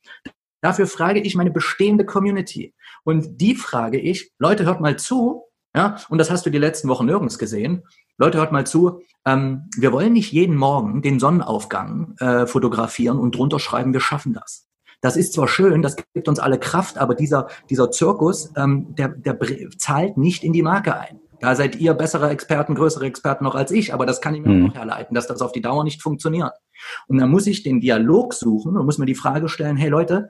[0.61, 2.75] Dafür frage ich meine bestehende Community.
[3.03, 6.89] Und die frage ich, Leute, hört mal zu, ja, und das hast du die letzten
[6.89, 7.83] Wochen nirgends gesehen.
[8.21, 9.01] Leute, hört mal zu.
[9.25, 14.35] Ähm, wir wollen nicht jeden Morgen den Sonnenaufgang äh, fotografieren und drunter schreiben, wir schaffen
[14.35, 14.69] das.
[15.01, 19.09] Das ist zwar schön, das gibt uns alle Kraft, aber dieser, dieser Zirkus, ähm, der,
[19.09, 19.39] der
[19.79, 21.19] zahlt nicht in die Marke ein.
[21.41, 24.53] Da seid ihr bessere Experten, größere Experten noch als ich, aber das kann ich mir
[24.53, 24.71] mhm.
[24.71, 26.53] auch herleiten, dass das auf die Dauer nicht funktioniert.
[27.09, 30.29] Und dann muss ich den Dialog suchen und muss mir die Frage stellen, hey Leute,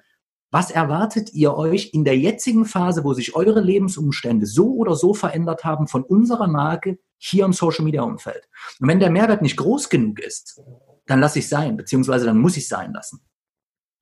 [0.52, 5.12] was erwartet ihr euch in der jetzigen Phase, wo sich eure Lebensumstände so oder so
[5.12, 8.48] verändert haben von unserer Marke hier im Social Media Umfeld?
[8.80, 10.60] Und wenn der Mehrwert nicht groß genug ist,
[11.06, 13.20] dann lasse ich sein, beziehungsweise dann muss ich sein lassen.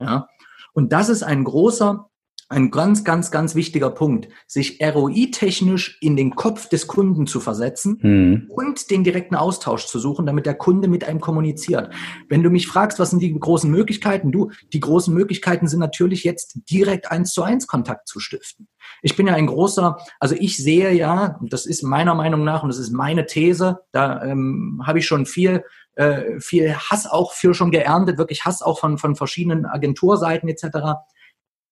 [0.01, 0.29] Ja?
[0.73, 2.09] Und das ist ein großer
[2.51, 7.99] ein ganz, ganz, ganz wichtiger Punkt, sich ROI-technisch in den Kopf des Kunden zu versetzen
[8.01, 8.47] mhm.
[8.49, 11.93] und den direkten Austausch zu suchen, damit der Kunde mit einem kommuniziert.
[12.29, 14.33] Wenn du mich fragst, was sind die großen Möglichkeiten?
[14.33, 18.69] Du, die großen Möglichkeiten sind natürlich jetzt direkt eins zu eins Kontakt zu stiften.
[19.03, 22.71] Ich bin ja ein großer, also ich sehe ja, das ist meiner Meinung nach und
[22.71, 25.65] das ist meine These, da ähm, habe ich schon viel
[25.97, 31.01] äh, viel Hass auch für schon geerntet, wirklich Hass auch von, von verschiedenen Agenturseiten etc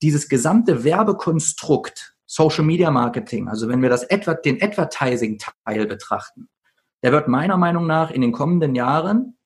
[0.03, 4.07] dieses gesamte Werbekonstrukt Social Media Marketing, also wenn wir das
[4.45, 6.49] den Advertising-Teil betrachten,
[7.03, 9.37] der wird meiner Meinung nach in den kommenden Jahren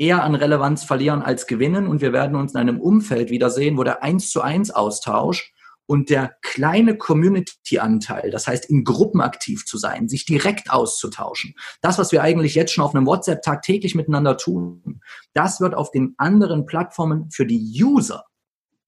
[0.00, 1.86] eher an Relevanz verlieren als gewinnen.
[1.86, 5.52] Und wir werden uns in einem Umfeld wiedersehen, wo der eins zu eins Austausch
[5.86, 11.98] und der kleine Community-Anteil, das heißt in Gruppen aktiv zu sein, sich direkt auszutauschen, das,
[11.98, 15.00] was wir eigentlich jetzt schon auf einem WhatsApp tagtäglich miteinander tun,
[15.34, 18.24] das wird auf den anderen Plattformen für die User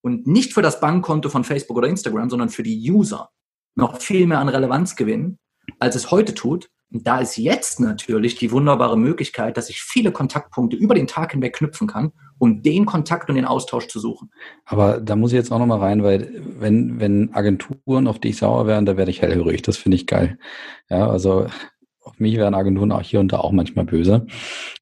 [0.02, 3.30] und nicht für das Bankkonto von Facebook oder Instagram, sondern für die User
[3.74, 5.38] noch viel mehr an Relevanz gewinnen,
[5.78, 6.68] als es heute tut.
[6.92, 11.32] Und da ist jetzt natürlich die wunderbare Möglichkeit, dass ich viele Kontaktpunkte über den Tag
[11.32, 14.30] hinweg knüpfen kann, um den Kontakt und den Austausch zu suchen.
[14.66, 18.66] Aber da muss ich jetzt auch nochmal rein, weil wenn, wenn Agenturen auf dich sauer
[18.66, 19.62] werden, da werde ich hellhörig.
[19.62, 20.38] Das finde ich geil.
[20.90, 21.46] Ja, also
[22.02, 24.26] auf mich werden Agenturen auch hier und da auch manchmal böse.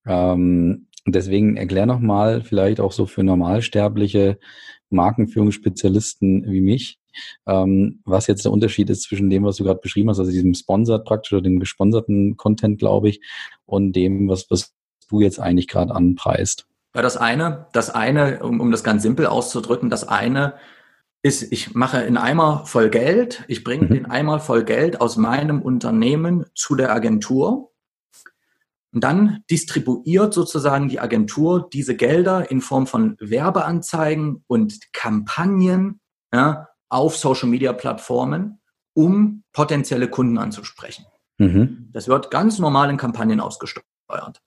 [0.05, 4.39] Ähm, deswegen erklär nochmal, vielleicht auch so für Normalsterbliche,
[4.91, 6.99] Markenführungsspezialisten wie mich,
[7.47, 10.55] ähm, was jetzt der Unterschied ist zwischen dem, was du gerade beschrieben hast, also diesem
[10.55, 13.21] Sponsored praktisch oder dem gesponserten Content, glaube ich,
[13.67, 14.73] und dem, was, was
[15.09, 16.67] du jetzt eigentlich gerade anpreist.
[16.95, 20.55] Ja, das eine, das eine, um, um das ganz simpel auszudrücken, das eine
[21.23, 23.95] ist, ich mache einen Eimer voll Geld, ich bringe mhm.
[23.95, 27.70] den Eimer voll Geld aus meinem Unternehmen zu der Agentur
[28.93, 36.01] und dann distribuiert sozusagen die Agentur diese Gelder in Form von Werbeanzeigen und Kampagnen
[36.33, 38.61] ja, auf Social-Media-Plattformen,
[38.95, 41.07] um potenzielle Kunden anzusprechen.
[41.39, 41.89] Mhm.
[41.93, 43.85] Das wird ganz normal in Kampagnen ausgesteuert.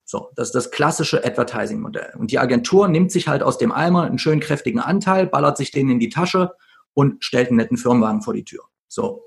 [0.03, 2.13] So, das ist das klassische Advertising-Modell.
[2.17, 5.71] Und die Agentur nimmt sich halt aus dem Eimer einen schönen kräftigen Anteil, ballert sich
[5.71, 6.51] den in die Tasche
[6.93, 8.63] und stellt einen netten Firmenwagen vor die Tür.
[8.87, 9.23] So.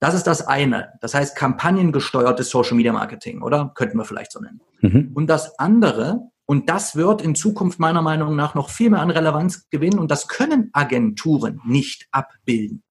[0.00, 0.92] Das ist das eine.
[1.00, 3.72] Das heißt, kampagnengesteuertes Social Media Marketing, oder?
[3.74, 4.60] Könnten wir vielleicht so nennen.
[4.80, 5.12] Mhm.
[5.14, 9.10] Und das andere, und das wird in Zukunft meiner Meinung nach noch viel mehr an
[9.10, 12.82] Relevanz gewinnen, und das können Agenturen nicht abbilden,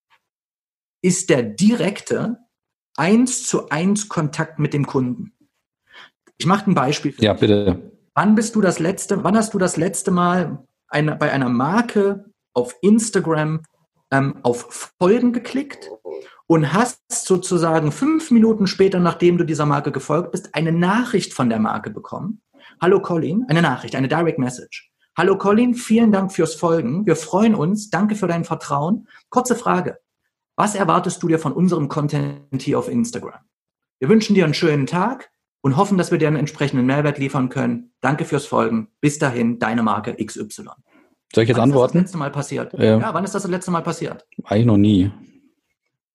[1.02, 2.38] ist der direkte
[2.96, 5.34] eins zu eins Kontakt mit dem Kunden.
[6.38, 7.14] Ich mache ein Beispiel.
[7.20, 7.92] ja, bitte.
[8.16, 12.26] Wann bist du das letzte, wann hast du das letzte Mal eine, bei einer Marke
[12.54, 13.64] auf Instagram
[14.12, 15.90] ähm, auf Folgen geklickt
[16.48, 21.50] und hast sozusagen fünf Minuten später, nachdem du dieser Marke gefolgt bist, eine Nachricht von
[21.50, 22.42] der Marke bekommen.
[22.82, 24.92] Hallo Colin, eine Nachricht, eine Direct Message.
[25.18, 27.06] Hallo Colin, vielen Dank fürs Folgen.
[27.06, 27.90] Wir freuen uns.
[27.90, 29.08] Danke für dein Vertrauen.
[29.30, 30.00] Kurze Frage.
[30.56, 33.40] Was erwartest du dir von unserem Content hier auf Instagram?
[34.00, 37.50] Wir wünschen dir einen schönen Tag und hoffen, dass wir dir einen entsprechenden Mehrwert liefern
[37.50, 37.94] können.
[38.02, 38.90] Danke fürs Folgen.
[39.02, 40.64] Bis dahin, deine Marke XY.
[41.34, 41.98] Soll ich jetzt wann antworten?
[42.00, 42.74] Ist das, das letzte Mal passiert?
[42.74, 43.00] Ja.
[43.00, 44.28] ja, wann ist das das letzte Mal passiert?
[44.44, 45.12] Eigentlich noch nie.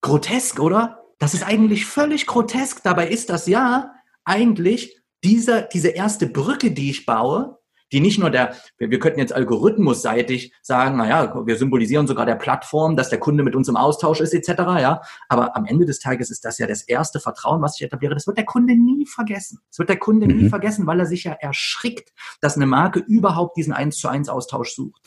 [0.01, 1.05] Grotesk, oder?
[1.19, 2.83] Das ist eigentlich völlig grotesk.
[2.83, 3.93] Dabei ist das ja
[4.25, 7.59] eigentlich dieser, diese erste Brücke, die ich baue,
[7.93, 12.35] die nicht nur der, wir, wir könnten jetzt algorithmusseitig sagen, naja, wir symbolisieren sogar der
[12.35, 14.49] Plattform, dass der Kunde mit uns im Austausch ist, etc.,
[14.81, 15.01] ja.
[15.29, 18.15] Aber am Ende des Tages ist das ja das erste Vertrauen, was ich etabliere.
[18.15, 19.61] Das wird der Kunde nie vergessen.
[19.71, 20.37] Das wird der Kunde mhm.
[20.37, 24.29] nie vergessen, weil er sich ja erschrickt, dass eine Marke überhaupt diesen eins zu eins
[24.29, 25.01] Austausch sucht.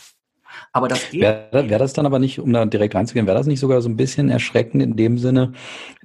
[0.74, 1.22] Aber das geht.
[1.22, 3.90] Wäre wär das dann aber nicht, um da direkt reinzugehen, wäre das nicht sogar so
[3.90, 5.54] ein bisschen erschreckend in dem Sinne,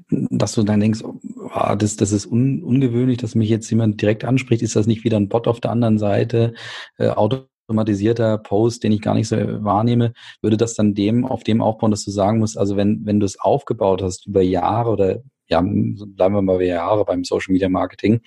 [0.09, 4.25] dass du dann denkst, oh, das, das ist un, ungewöhnlich, dass mich jetzt jemand direkt
[4.25, 4.63] anspricht.
[4.63, 6.55] Ist das nicht wieder ein Bot auf der anderen Seite?
[6.99, 11.61] Äh, automatisierter Post, den ich gar nicht so wahrnehme, würde das dann dem auf dem
[11.61, 15.23] aufbauen, dass du sagen musst, also wenn, wenn du es aufgebaut hast über Jahre oder
[15.49, 18.21] ja, bleiben wir mal bei Jahre beim Social Media Marketing,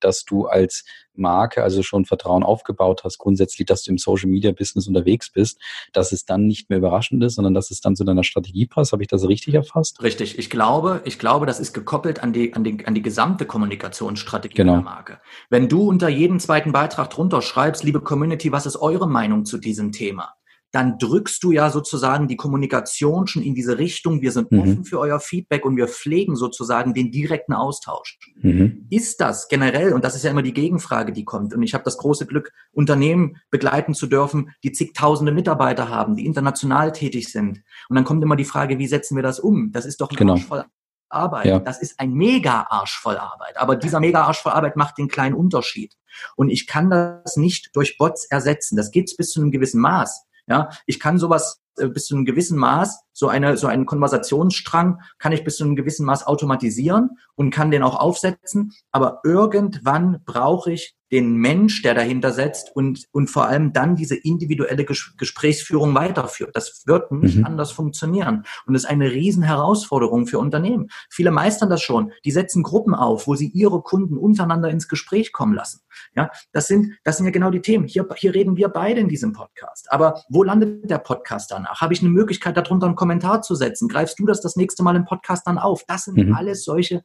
[0.00, 0.84] dass du als
[1.18, 5.60] Marke also schon Vertrauen aufgebaut hast, grundsätzlich, dass du im Social Media Business unterwegs bist,
[5.92, 8.92] dass es dann nicht mehr überraschend ist, sondern dass es dann zu deiner Strategie passt.
[8.92, 10.02] Habe ich das richtig erfasst?
[10.02, 10.38] Richtig.
[10.38, 14.56] Ich glaube, ich glaube, das ist gekoppelt an die, an die, an die gesamte Kommunikationsstrategie
[14.56, 14.74] genau.
[14.74, 15.20] der Marke.
[15.48, 19.58] Wenn du unter jedem zweiten Beitrag drunter schreibst, liebe Community, was ist eure Meinung zu
[19.58, 20.35] diesem Thema?
[20.72, 24.20] Dann drückst du ja sozusagen die Kommunikation schon in diese Richtung.
[24.20, 24.60] Wir sind mhm.
[24.60, 28.18] offen für euer Feedback und wir pflegen sozusagen den direkten Austausch.
[28.36, 28.86] Mhm.
[28.90, 31.84] Ist das generell, und das ist ja immer die Gegenfrage, die kommt, und ich habe
[31.84, 37.62] das große Glück, Unternehmen begleiten zu dürfen, die zigtausende Mitarbeiter haben, die international tätig sind.
[37.88, 39.72] Und dann kommt immer die Frage, wie setzen wir das um?
[39.72, 40.36] Das ist doch ein genau.
[40.36, 40.64] Voll
[41.08, 41.46] Arbeit.
[41.46, 41.58] Ja.
[41.58, 43.56] Das ist ein mega Arsch voll Arbeit.
[43.56, 45.94] Aber dieser mega Arsch voll Arbeit macht den kleinen Unterschied.
[46.34, 48.76] Und ich kann das nicht durch Bots ersetzen.
[48.76, 50.25] Das geht bis zu einem gewissen Maß.
[50.46, 55.32] Ja, ich kann sowas bis zu einem gewissen Maß, so eine, so einen Konversationsstrang kann
[55.32, 58.72] ich bis zu einem gewissen Maß automatisieren und kann den auch aufsetzen.
[58.90, 64.16] Aber irgendwann brauche ich den Mensch, der dahinter setzt und, und vor allem dann diese
[64.16, 66.50] individuelle Ges Gesprächsführung weiterführt.
[66.54, 67.46] Das wird nicht mhm.
[67.46, 68.44] anders funktionieren.
[68.66, 70.88] Und das ist eine riesen Herausforderung für Unternehmen.
[71.08, 72.12] Viele meistern das schon.
[72.24, 75.80] Die setzen Gruppen auf, wo sie ihre Kunden untereinander ins Gespräch kommen lassen.
[76.14, 77.86] Ja, das sind, das sind ja genau die Themen.
[77.86, 79.90] Hier, hier reden wir beide in diesem Podcast.
[79.92, 81.80] Aber wo landet der Podcast danach?
[81.80, 83.88] Habe ich eine Möglichkeit, darunter einen Kommentar zu setzen?
[83.88, 85.84] Greifst du das das nächste Mal im Podcast dann auf?
[85.86, 86.34] Das sind mhm.
[86.34, 87.02] alles solche,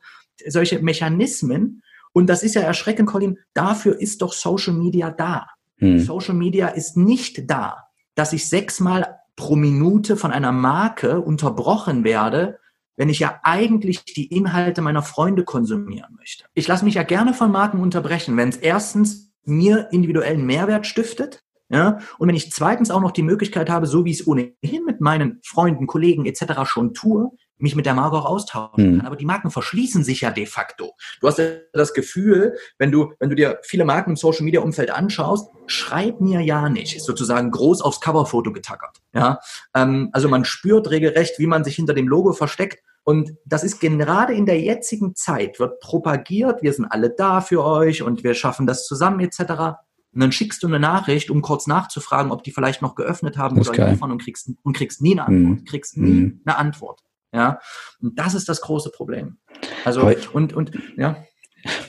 [0.48, 1.82] solche Mechanismen,
[2.14, 5.48] und das ist ja erschreckend, Colin, dafür ist doch Social Media da.
[5.78, 6.00] Hm.
[6.00, 12.60] Social Media ist nicht da, dass ich sechsmal pro Minute von einer Marke unterbrochen werde,
[12.98, 16.46] wenn ich ja eigentlich die Inhalte meiner Freunde konsumieren möchte.
[16.54, 21.44] Ich lasse mich ja gerne von Marken unterbrechen, wenn es erstens mir individuellen Mehrwert stiftet,
[21.72, 24.86] ja, und wenn ich zweitens auch noch die Möglichkeit habe, so wie ich es ohnehin
[24.86, 26.66] mit meinen Freunden, Kollegen etc.
[26.66, 27.32] schon tue,
[27.62, 28.98] mich mit der Marke auch austauschen mhm.
[28.98, 29.08] kann.
[29.08, 30.94] Aber die Marken verschließen sich ja de facto.
[31.22, 34.62] Du hast ja das Gefühl, wenn du, wenn du dir viele Marken im Social Media
[34.62, 38.98] Umfeld anschaust, schreib mir ja nicht, ist sozusagen groß aufs Coverfoto getackert.
[39.14, 39.40] Ja,
[39.74, 42.84] ähm, also man spürt regelrecht, wie man sich hinter dem Logo versteckt.
[43.04, 47.64] Und das ist gerade in der jetzigen Zeit, wird propagiert, wir sind alle da für
[47.64, 49.80] euch und wir schaffen das zusammen etc.
[50.14, 53.60] Und dann schickst du eine Nachricht, um kurz nachzufragen, ob die vielleicht noch geöffnet haben
[53.60, 55.60] oder liefern und kriegst, und kriegst nie eine Antwort.
[55.60, 55.66] Mhm.
[55.66, 56.42] Kriegst nie mhm.
[56.46, 57.02] eine Antwort.
[57.34, 57.60] Ja,
[58.02, 59.38] und das ist das große Problem.
[59.86, 61.16] Also, aber, und, und, ja.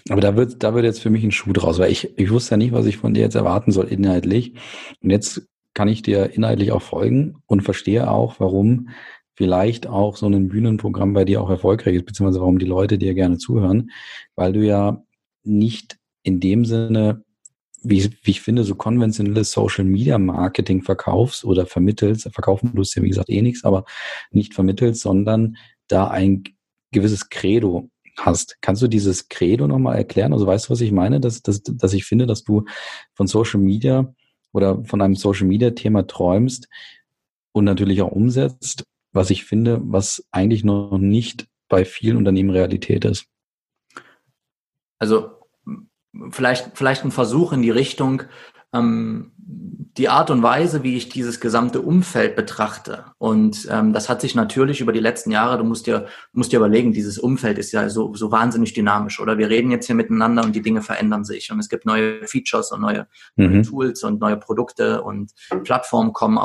[0.09, 2.53] Aber da wird, da wird jetzt für mich ein Schuh draus, weil ich, ich wusste
[2.53, 4.55] ja nicht, was ich von dir jetzt erwarten soll inhaltlich.
[5.01, 8.91] Und jetzt kann ich dir inhaltlich auch folgen und verstehe auch, warum
[9.35, 13.15] vielleicht auch so ein Bühnenprogramm bei dir auch erfolgreich ist, beziehungsweise warum die Leute dir
[13.15, 13.91] gerne zuhören,
[14.37, 15.03] weil du ja
[15.43, 17.25] nicht in dem Sinne
[17.83, 22.95] wie, wie ich finde, so konventionelles Social Media Marketing verkaufst oder vermittelst, verkaufen du es
[22.95, 23.85] ja wie gesagt eh nichts, aber
[24.31, 25.57] nicht vermittelst, sondern
[25.89, 26.45] da ein
[26.93, 28.59] gewisses Credo hast.
[28.61, 30.33] Kannst du dieses Credo nochmal erklären?
[30.33, 31.21] Also weißt du, was ich meine?
[31.21, 32.65] Dass, dass, dass ich finde, dass du
[33.15, 34.15] von Social Media
[34.53, 36.69] oder von einem Social Media Thema träumst
[37.53, 43.05] und natürlich auch umsetzt, was ich finde, was eigentlich noch nicht bei vielen Unternehmen Realität
[43.05, 43.27] ist.
[44.99, 45.42] Also
[46.31, 48.23] vielleicht, vielleicht ein Versuch in die Richtung,
[48.73, 49.33] ähm,
[49.99, 53.05] die Art und Weise, wie ich dieses gesamte Umfeld betrachte.
[53.19, 56.59] Und ähm, das hat sich natürlich über die letzten Jahre, du musst dir, musst dir
[56.59, 59.21] überlegen, dieses Umfeld ist ja so, so wahnsinnig dynamisch.
[59.21, 61.53] Oder wir reden jetzt hier miteinander und die Dinge verändern sich.
[61.53, 63.63] Und es gibt neue Features und neue, mhm.
[63.65, 65.33] Tools und neue Produkte und
[65.65, 66.39] Plattformen kommen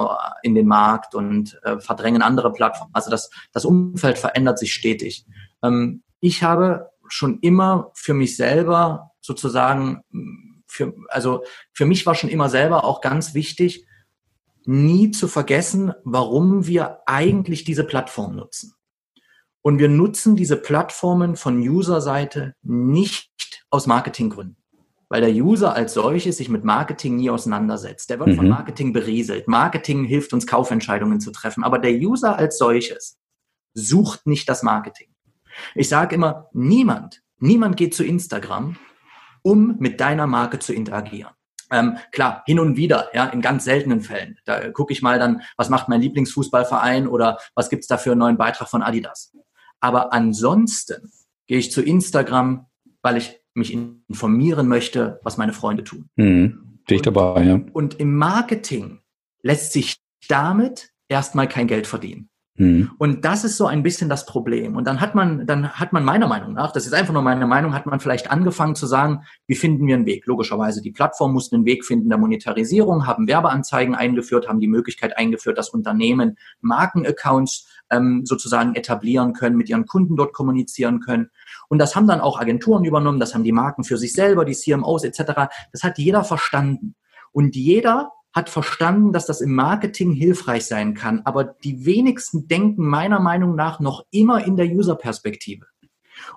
[0.43, 2.91] in den Markt und äh, verdrängen andere Plattformen.
[2.93, 5.25] Also das, das Umfeld verändert sich stetig.
[5.63, 10.01] Ähm, ich habe schon immer für mich selber sozusagen,
[10.67, 11.43] für, also
[11.73, 13.87] für mich war schon immer selber auch ganz wichtig,
[14.65, 18.73] nie zu vergessen, warum wir eigentlich diese Plattform nutzen.
[19.61, 24.57] Und wir nutzen diese Plattformen von User-Seite nicht aus Marketinggründen.
[25.09, 28.09] Weil der User als solches sich mit Marketing nie auseinandersetzt.
[28.09, 28.35] Der wird mhm.
[28.35, 29.47] von Marketing berieselt.
[29.47, 31.63] Marketing hilft uns, Kaufentscheidungen zu treffen.
[31.63, 33.17] Aber der User als solches
[33.73, 35.09] sucht nicht das Marketing.
[35.75, 38.77] Ich sage immer, niemand, niemand geht zu Instagram
[39.47, 41.31] um mit deiner Marke zu interagieren.
[41.71, 44.37] Ähm, klar, hin und wieder, ja, in ganz seltenen Fällen.
[44.45, 48.19] Da gucke ich mal dann, was macht mein Lieblingsfußballverein oder was gibt's da für einen
[48.19, 49.33] neuen Beitrag von Adidas.
[49.79, 51.11] Aber ansonsten
[51.47, 52.65] gehe ich zu Instagram,
[53.01, 56.09] weil ich mich informieren möchte, was meine Freunde tun.
[56.15, 56.79] Mhm.
[56.83, 57.59] Stehe ich dabei, ja.
[57.73, 58.99] Und im Marketing
[59.41, 59.97] lässt sich
[60.27, 62.29] damit erstmal kein Geld verdienen.
[62.57, 62.91] Mhm.
[62.97, 64.75] Und das ist so ein bisschen das Problem.
[64.75, 67.45] Und dann hat man, dann hat man meiner Meinung nach, das ist einfach nur meine
[67.45, 70.25] Meinung, hat man vielleicht angefangen zu sagen, wie finden wir einen Weg?
[70.25, 75.17] Logischerweise, die Plattform mussten einen Weg finden der Monetarisierung, haben Werbeanzeigen eingeführt, haben die Möglichkeit
[75.17, 81.29] eingeführt, dass Unternehmen Markenaccounts ähm, sozusagen etablieren können, mit ihren Kunden dort kommunizieren können.
[81.69, 84.55] Und das haben dann auch Agenturen übernommen, das haben die Marken für sich selber, die
[84.55, 85.49] CMOs etc.
[85.71, 86.95] Das hat jeder verstanden.
[87.31, 91.21] Und jeder hat verstanden, dass das im Marketing hilfreich sein kann.
[91.25, 95.65] Aber die wenigsten denken meiner Meinung nach noch immer in der User-Perspektive.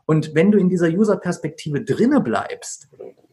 [0.06, 2.88] Und wenn du in dieser User-Perspektive drinne bleibst,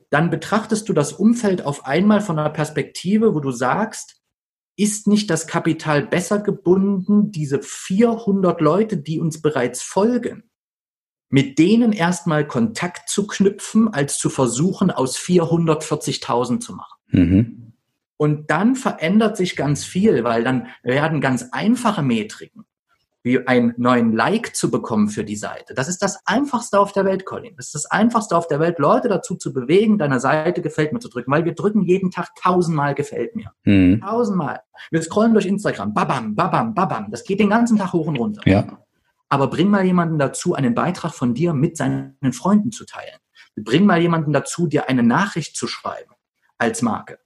[0.09, 4.21] dann betrachtest du das Umfeld auf einmal von einer Perspektive, wo du sagst,
[4.77, 10.49] ist nicht das Kapital besser gebunden, diese 400 Leute, die uns bereits folgen,
[11.29, 16.99] mit denen erstmal Kontakt zu knüpfen, als zu versuchen, aus 440.000 zu machen.
[17.07, 17.66] Mhm.
[18.17, 22.65] Und dann verändert sich ganz viel, weil dann werden ganz einfache Metriken,
[23.21, 25.75] wie einen neuen Like zu bekommen für die Seite.
[25.75, 27.55] Das ist das Einfachste auf der Welt, Colin.
[27.57, 30.99] Das ist das Einfachste auf der Welt, Leute dazu zu bewegen, deiner Seite gefällt mir
[30.99, 33.51] zu drücken, weil wir drücken jeden Tag tausendmal gefällt mir.
[33.65, 34.01] Mhm.
[34.01, 34.61] Tausendmal.
[34.89, 37.11] Wir scrollen durch Instagram, babam, babam, babam.
[37.11, 38.41] Das geht den ganzen Tag hoch und runter.
[38.45, 38.79] Ja.
[39.29, 43.19] Aber bring mal jemanden dazu, einen Beitrag von dir mit seinen Freunden zu teilen.
[43.55, 46.13] Bring mal jemanden dazu, dir eine Nachricht zu schreiben
[46.57, 47.19] als Marke.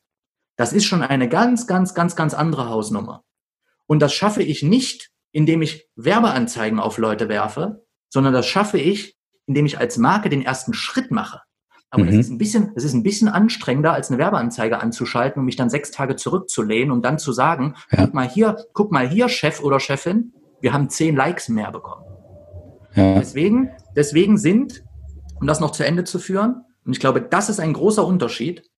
[0.55, 3.23] Das ist schon eine ganz, ganz, ganz, ganz andere Hausnummer.
[3.87, 9.17] Und das schaffe ich nicht, indem ich Werbeanzeigen auf Leute werfe, sondern das schaffe ich,
[9.47, 11.41] indem ich als Marke den ersten Schritt mache.
[11.89, 12.07] Aber mhm.
[12.07, 15.57] das ist ein bisschen, das ist ein bisschen anstrengender, als eine Werbeanzeige anzuschalten und mich
[15.57, 18.05] dann sechs Tage zurückzulehnen und dann zu sagen, ja.
[18.05, 22.05] guck mal hier, guck mal hier, Chef oder Chefin, wir haben zehn Likes mehr bekommen.
[22.95, 23.19] Ja.
[23.19, 24.83] Deswegen, deswegen sind,
[25.39, 28.70] um das noch zu Ende zu führen, und ich glaube, das ist ein großer Unterschied,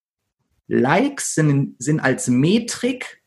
[0.68, 3.24] Likes sind, sind als Metrik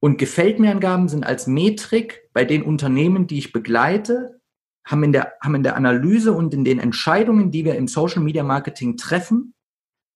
[0.00, 4.40] und Gefällt mir Angaben sind als Metrik bei den Unternehmen, die ich begleite,
[4.84, 8.22] haben in der, haben in der Analyse und in den Entscheidungen, die wir im Social
[8.22, 9.54] Media Marketing treffen,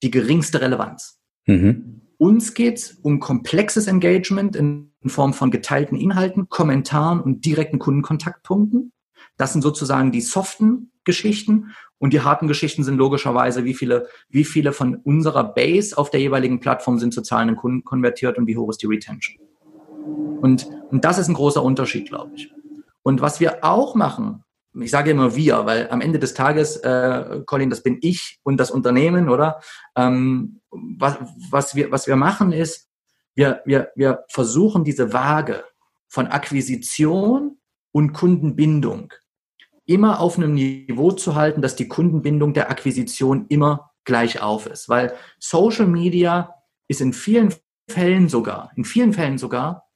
[0.02, 1.20] die geringste Relevanz.
[1.46, 2.02] Mhm.
[2.16, 8.92] Uns geht es um komplexes Engagement in Form von geteilten Inhalten, Kommentaren und direkten Kundenkontaktpunkten.
[9.36, 11.74] Das sind sozusagen die soften Geschichten.
[11.98, 16.20] Und die harten Geschichten sind logischerweise, wie viele, wie viele von unserer Base auf der
[16.20, 19.38] jeweiligen Plattform sind zu zahlenden Kunden konvertiert und wie hoch ist die Retention.
[20.40, 22.52] Und, und das ist ein großer Unterschied, glaube ich.
[23.02, 24.44] Und was wir auch machen,
[24.80, 28.56] ich sage immer wir, weil am Ende des Tages, äh, Colin, das bin ich und
[28.56, 29.60] das Unternehmen, oder?
[29.96, 31.18] Ähm, was,
[31.50, 32.88] was, wir, was wir machen ist,
[33.34, 35.64] wir, wir, wir versuchen diese Waage
[36.08, 37.58] von Akquisition
[37.92, 39.12] und Kundenbindung
[39.92, 44.88] immer auf einem Niveau zu halten, dass die Kundenbindung der Akquisition immer gleich auf ist.
[44.88, 46.54] Weil Social Media
[46.88, 47.54] ist in vielen
[47.88, 49.88] Fällen sogar, in vielen Fällen sogar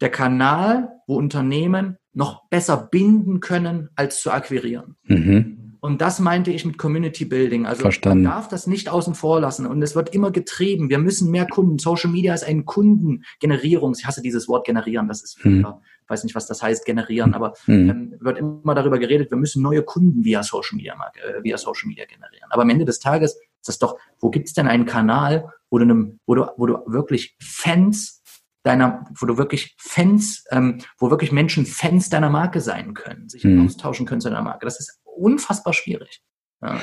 [0.00, 4.96] der Kanal, wo Unternehmen noch besser binden können, als zu akquirieren.
[5.04, 5.61] Mhm.
[5.84, 7.66] Und das meinte ich mit Community Building.
[7.66, 8.22] Also Verstanden.
[8.22, 9.66] man darf das nicht außen vor lassen.
[9.66, 10.90] Und es wird immer getrieben.
[10.90, 11.80] Wir müssen mehr Kunden.
[11.80, 13.98] Social Media ist ein Kundengenerierungs.
[13.98, 15.08] Ich hasse dieses Wort generieren.
[15.08, 15.66] Das ist, hm.
[16.04, 17.34] ich weiß nicht, was das heißt, generieren.
[17.34, 17.90] Aber hm.
[17.90, 21.88] ähm, wird immer darüber geredet, wir müssen neue Kunden via Social Media, äh, via Social
[21.88, 22.48] Media generieren.
[22.50, 25.78] Aber am Ende des Tages ist das doch, wo gibt es denn einen Kanal, wo
[25.78, 28.22] du, einem, wo du, wo du wirklich Fans
[28.62, 33.42] deiner, wo du wirklich Fans, ähm, wo wirklich Menschen Fans deiner Marke sein können, sich
[33.42, 33.66] hm.
[33.66, 34.64] austauschen können zu deiner Marke.
[34.64, 36.22] Das ist unfassbar schwierig.
[36.62, 36.80] Ja.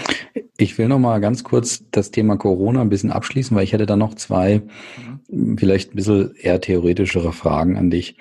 [0.57, 3.85] Ich will noch mal ganz kurz das Thema Corona ein bisschen abschließen, weil ich hätte
[3.85, 4.63] da noch zwei
[5.29, 5.57] mhm.
[5.57, 8.17] vielleicht ein bisschen eher theoretischere Fragen an dich.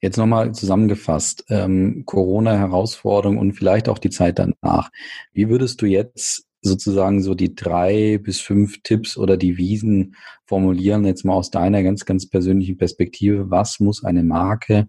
[0.00, 4.90] Jetzt noch mal zusammengefasst, ähm, Corona-Herausforderung und vielleicht auch die Zeit danach.
[5.32, 10.14] Wie würdest du jetzt sozusagen so die drei bis fünf Tipps oder Devisen
[10.46, 13.50] formulieren, jetzt mal aus deiner ganz, ganz persönlichen Perspektive?
[13.50, 14.88] Was muss eine Marke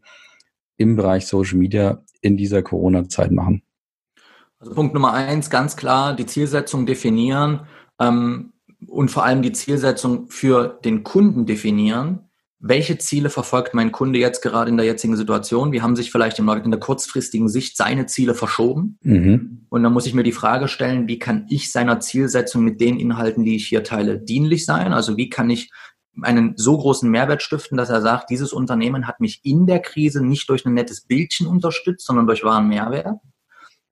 [0.78, 3.64] im Bereich Social Media in dieser Corona-Zeit machen?
[4.62, 7.62] Also Punkt Nummer eins, ganz klar, die Zielsetzung definieren
[7.99, 8.53] ähm,
[8.88, 12.30] und vor allem die Zielsetzung für den Kunden definieren.
[12.59, 15.72] Welche Ziele verfolgt mein Kunde jetzt gerade in der jetzigen Situation?
[15.72, 18.99] Wie haben sich vielleicht in der kurzfristigen Sicht seine Ziele verschoben?
[19.01, 19.66] Mhm.
[19.70, 22.99] Und dann muss ich mir die Frage stellen, wie kann ich seiner Zielsetzung mit den
[22.99, 24.93] Inhalten, die ich hier teile, dienlich sein?
[24.93, 25.72] Also wie kann ich
[26.22, 30.24] einen so großen Mehrwert stiften, dass er sagt, dieses Unternehmen hat mich in der Krise
[30.24, 33.18] nicht durch ein nettes Bildchen unterstützt, sondern durch wahren Mehrwert?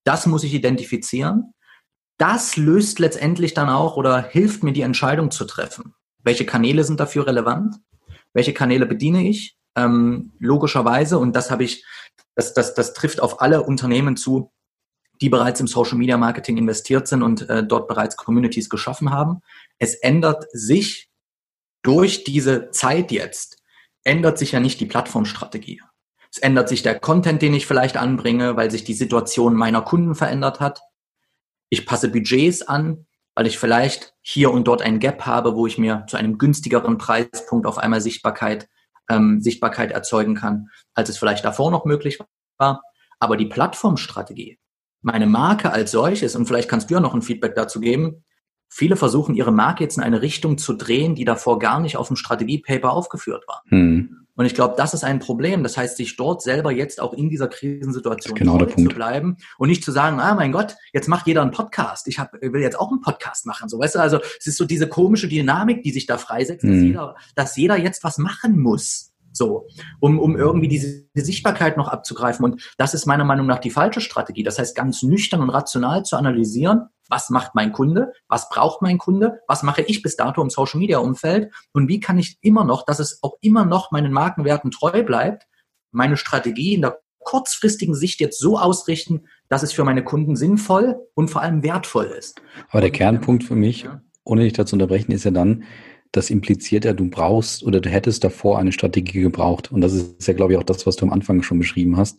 [0.09, 1.53] Das muss ich identifizieren.
[2.17, 5.93] Das löst letztendlich dann auch oder hilft mir, die Entscheidung zu treffen.
[6.23, 7.75] Welche Kanäle sind dafür relevant?
[8.33, 9.55] Welche Kanäle bediene ich?
[9.75, 11.85] Ähm, logischerweise, und das habe ich,
[12.33, 14.51] das, das, das trifft auf alle Unternehmen zu,
[15.21, 19.41] die bereits im Social Media Marketing investiert sind und äh, dort bereits Communities geschaffen haben.
[19.77, 21.11] Es ändert sich
[21.83, 23.59] durch diese Zeit jetzt
[24.03, 25.81] ändert sich ja nicht die Plattformstrategie.
[26.39, 30.59] Ändert sich der Content, den ich vielleicht anbringe, weil sich die Situation meiner Kunden verändert
[30.59, 30.81] hat.
[31.69, 35.77] Ich passe Budgets an, weil ich vielleicht hier und dort ein Gap habe, wo ich
[35.77, 38.67] mir zu einem günstigeren Preispunkt auf einmal Sichtbarkeit,
[39.09, 42.19] ähm, Sichtbarkeit erzeugen kann, als es vielleicht davor noch möglich
[42.57, 42.81] war.
[43.19, 44.59] Aber die Plattformstrategie,
[45.01, 48.25] meine Marke als solches, und vielleicht kannst du ja noch ein Feedback dazu geben,
[48.67, 52.07] viele versuchen ihre Marke jetzt in eine Richtung zu drehen, die davor gar nicht auf
[52.07, 53.63] dem Strategiepaper aufgeführt war.
[53.69, 54.27] Hm.
[54.39, 55.63] Und ich glaube, das ist ein Problem.
[55.63, 59.83] Das heißt, sich dort selber jetzt auch in dieser Krisensituation genau zu bleiben und nicht
[59.83, 62.07] zu sagen, ah mein Gott, jetzt macht jeder einen Podcast.
[62.07, 63.67] Ich hab, will jetzt auch einen Podcast machen.
[63.67, 66.69] So, weißt du, also es ist so diese komische Dynamik, die sich da freisetzt, hm.
[66.69, 69.08] dass, jeder, dass jeder jetzt was machen muss.
[69.39, 69.67] So,
[70.01, 72.43] um, um irgendwie diese Sichtbarkeit noch abzugreifen.
[72.43, 74.43] Und das ist meiner Meinung nach die falsche Strategie.
[74.43, 78.97] Das heißt, ganz nüchtern und rational zu analysieren, was macht mein Kunde, was braucht mein
[78.97, 82.65] Kunde, was mache ich bis dato im Social Media Umfeld und wie kann ich immer
[82.65, 85.47] noch, dass es auch immer noch meinen Markenwerten treu bleibt,
[85.91, 90.99] meine Strategie in der kurzfristigen Sicht jetzt so ausrichten, dass es für meine Kunden sinnvoll
[91.13, 92.41] und vor allem wertvoll ist.
[92.71, 93.87] Aber der Kernpunkt für mich,
[94.25, 95.63] ohne dich dazu unterbrechen, ist ja dann,
[96.11, 99.71] das impliziert ja, du brauchst oder du hättest davor eine Strategie gebraucht.
[99.71, 102.17] Und das ist ja, glaube ich, auch das, was du am Anfang schon beschrieben hast.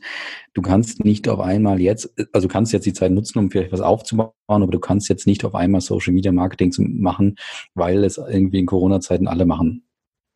[0.55, 3.72] Du kannst nicht auf einmal jetzt, also du kannst jetzt die Zeit nutzen, um vielleicht
[3.72, 7.36] was aufzubauen, aber du kannst jetzt nicht auf einmal Social Media Marketing machen,
[7.74, 9.84] weil es irgendwie in Corona-Zeiten alle machen.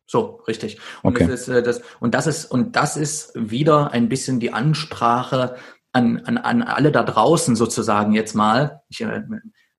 [0.07, 0.77] So, richtig.
[1.01, 1.27] Und, okay.
[1.27, 5.55] das ist, äh, das, und das ist, und das ist wieder ein bisschen die Ansprache
[5.93, 8.81] an, an, an alle da draußen sozusagen jetzt mal.
[8.89, 9.21] Ich, äh,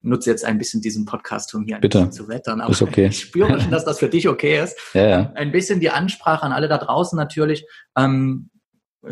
[0.07, 1.99] nutze jetzt ein bisschen diesen Podcast, um hier ein Bitte.
[1.99, 2.61] bisschen zu wettern.
[2.61, 3.07] Aber ist okay.
[3.11, 4.77] ich spüre schon, dass das für dich okay ist.
[4.95, 5.33] Ja, ja.
[5.35, 7.67] Ein bisschen die Ansprache an alle da draußen natürlich.
[7.97, 8.51] Ähm,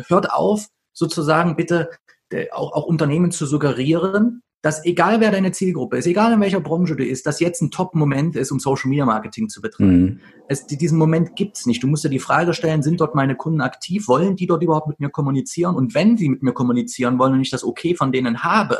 [0.07, 1.89] hört auf, sozusagen bitte
[2.31, 6.59] äh, auch, auch Unternehmen zu suggerieren, dass egal wer deine Zielgruppe ist, egal in welcher
[6.59, 10.01] Branche du ist, dass jetzt ein Top-Moment ist, um Social Media Marketing zu betreiben.
[10.01, 10.19] Mhm.
[10.47, 11.83] Es, diesen Moment gibt's nicht.
[11.83, 14.07] Du musst dir die Frage stellen, sind dort meine Kunden aktiv?
[14.07, 15.75] Wollen die dort überhaupt mit mir kommunizieren?
[15.75, 18.79] Und wenn sie mit mir kommunizieren wollen und ich das okay von denen habe,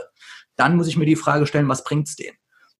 [0.56, 2.38] dann muss ich mir die Frage stellen, was bringt's denen?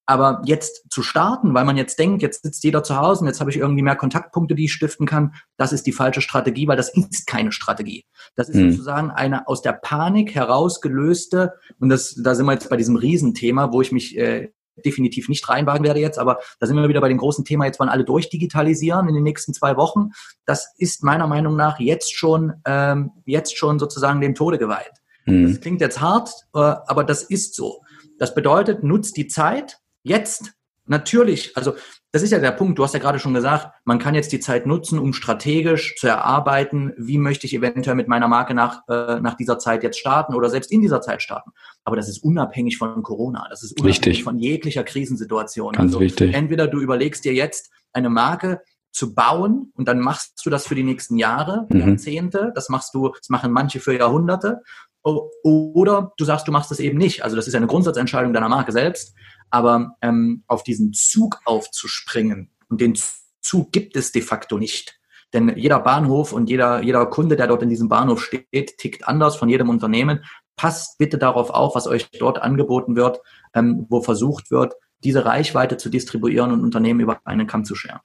[0.08, 3.40] Aber jetzt zu starten, weil man jetzt denkt, jetzt sitzt jeder zu Hause und jetzt
[3.40, 6.78] habe ich irgendwie mehr Kontaktpunkte, die ich stiften kann, das ist die falsche Strategie, weil
[6.78, 8.06] das ist keine Strategie.
[8.36, 8.72] Das ist mhm.
[8.72, 13.74] sozusagen eine aus der Panik herausgelöste, und das, da sind wir jetzt bei diesem Riesenthema,
[13.74, 14.52] wo ich mich äh,
[14.84, 17.80] definitiv nicht reinwagen werde jetzt, aber da sind wir wieder bei dem großen Thema, jetzt
[17.80, 20.10] wollen alle durchdigitalisieren in den nächsten zwei Wochen.
[20.46, 24.92] Das ist meiner Meinung nach jetzt schon, ähm, jetzt schon sozusagen dem Tode geweiht.
[25.26, 25.50] Mhm.
[25.50, 27.82] Das klingt jetzt hart, äh, aber das ist so.
[28.18, 30.54] Das bedeutet, nutzt die Zeit jetzt
[30.88, 31.74] natürlich, also
[32.12, 34.40] das ist ja der Punkt, du hast ja gerade schon gesagt, man kann jetzt die
[34.40, 39.20] Zeit nutzen, um strategisch zu erarbeiten, wie möchte ich eventuell mit meiner Marke nach, äh,
[39.20, 41.52] nach dieser Zeit jetzt starten oder selbst in dieser Zeit starten.
[41.84, 44.24] Aber das ist unabhängig von Corona, das ist unabhängig Richtig.
[44.24, 45.74] von jeglicher Krisensituation.
[45.74, 46.34] Ganz also wichtig.
[46.34, 48.62] entweder du überlegst dir jetzt eine Marke
[48.92, 51.80] zu bauen und dann machst du das für die nächsten Jahre, mhm.
[51.82, 54.62] Jahrzehnte, das machst du, das machen manche für Jahrhunderte
[55.06, 57.24] oder du sagst, du machst das eben nicht.
[57.24, 59.14] Also das ist eine Grundsatzentscheidung deiner Marke selbst.
[59.52, 62.98] Aber ähm, auf diesen Zug aufzuspringen, und den
[63.42, 65.00] Zug gibt es de facto nicht.
[65.34, 69.36] Denn jeder Bahnhof und jeder, jeder Kunde, der dort in diesem Bahnhof steht, tickt anders
[69.36, 70.24] von jedem Unternehmen.
[70.56, 73.20] Passt bitte darauf auf, was euch dort angeboten wird,
[73.54, 78.00] ähm, wo versucht wird, diese Reichweite zu distribuieren und Unternehmen über einen Kamm zu scheren.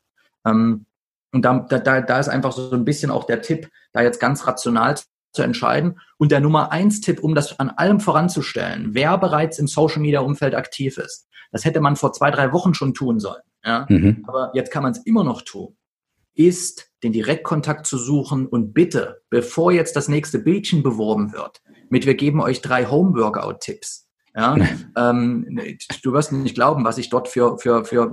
[0.44, 0.86] Ähm,
[1.32, 4.46] und da, da, da ist einfach so ein bisschen auch der Tipp, da jetzt ganz
[4.46, 4.96] rational
[5.33, 6.01] zu entscheiden.
[6.18, 10.20] Und der Nummer eins Tipp, um das an allem voranzustellen, wer bereits im Social Media
[10.20, 13.43] Umfeld aktiv ist, das hätte man vor zwei, drei Wochen schon tun sollen.
[13.64, 13.87] Ja?
[13.89, 14.24] Mhm.
[14.26, 15.76] Aber jetzt kann man es immer noch tun,
[16.35, 22.07] ist den Direktkontakt zu suchen und bitte, bevor jetzt das nächste Bildchen beworben wird, mit
[22.07, 24.09] wir geben euch drei Home-Workout-Tipps.
[24.35, 24.57] Ja,
[24.97, 25.59] ähm,
[26.03, 28.12] du wirst nicht glauben, was ich dort für, für, für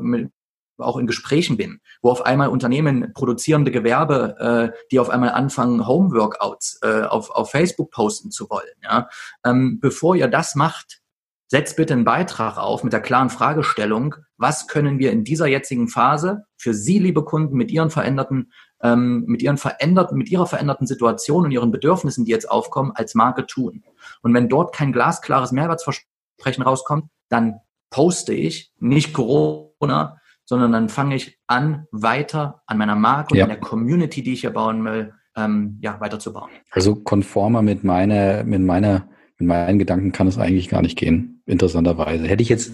[0.78, 5.88] auch in Gesprächen bin, wo auf einmal Unternehmen, produzierende Gewerbe, äh, die auf einmal anfangen,
[5.88, 8.66] Homeworkouts äh, auf, auf Facebook posten zu wollen.
[8.84, 9.10] Ja?
[9.46, 11.02] Ähm, bevor ihr das macht,
[11.48, 15.88] setzt bitte einen Beitrag auf mit der klaren Fragestellung, was können wir in dieser jetzigen
[15.88, 18.52] Phase für Sie, liebe Kunden, mit Ihren veränderten,
[18.82, 23.16] ähm, mit Ihren veränderten, mit Ihrer veränderten Situation und Ihren Bedürfnissen, die jetzt aufkommen, als
[23.16, 23.84] Marke tun.
[24.22, 31.16] Und wenn dort kein glasklares Mehrwertsversprechen rauskommt, dann poste ich nicht Corona, sondern dann fange
[31.16, 33.44] ich an, weiter an meiner Marke und ja.
[33.44, 36.50] an der Community, die ich hier bauen will, ähm, ja, weiterzubauen.
[36.72, 41.44] Also konformer mit meiner, mit meiner, mit meinen Gedanken kann es eigentlich gar nicht gehen,
[41.46, 42.28] interessanterweise.
[42.28, 42.72] Hätte ich jetzt,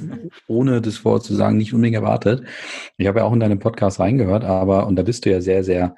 [0.47, 2.43] ohne das Wort zu sagen, nicht unbedingt erwartet.
[2.97, 5.63] Ich habe ja auch in deinem Podcast reingehört, aber, und da bist du ja sehr,
[5.63, 5.95] sehr,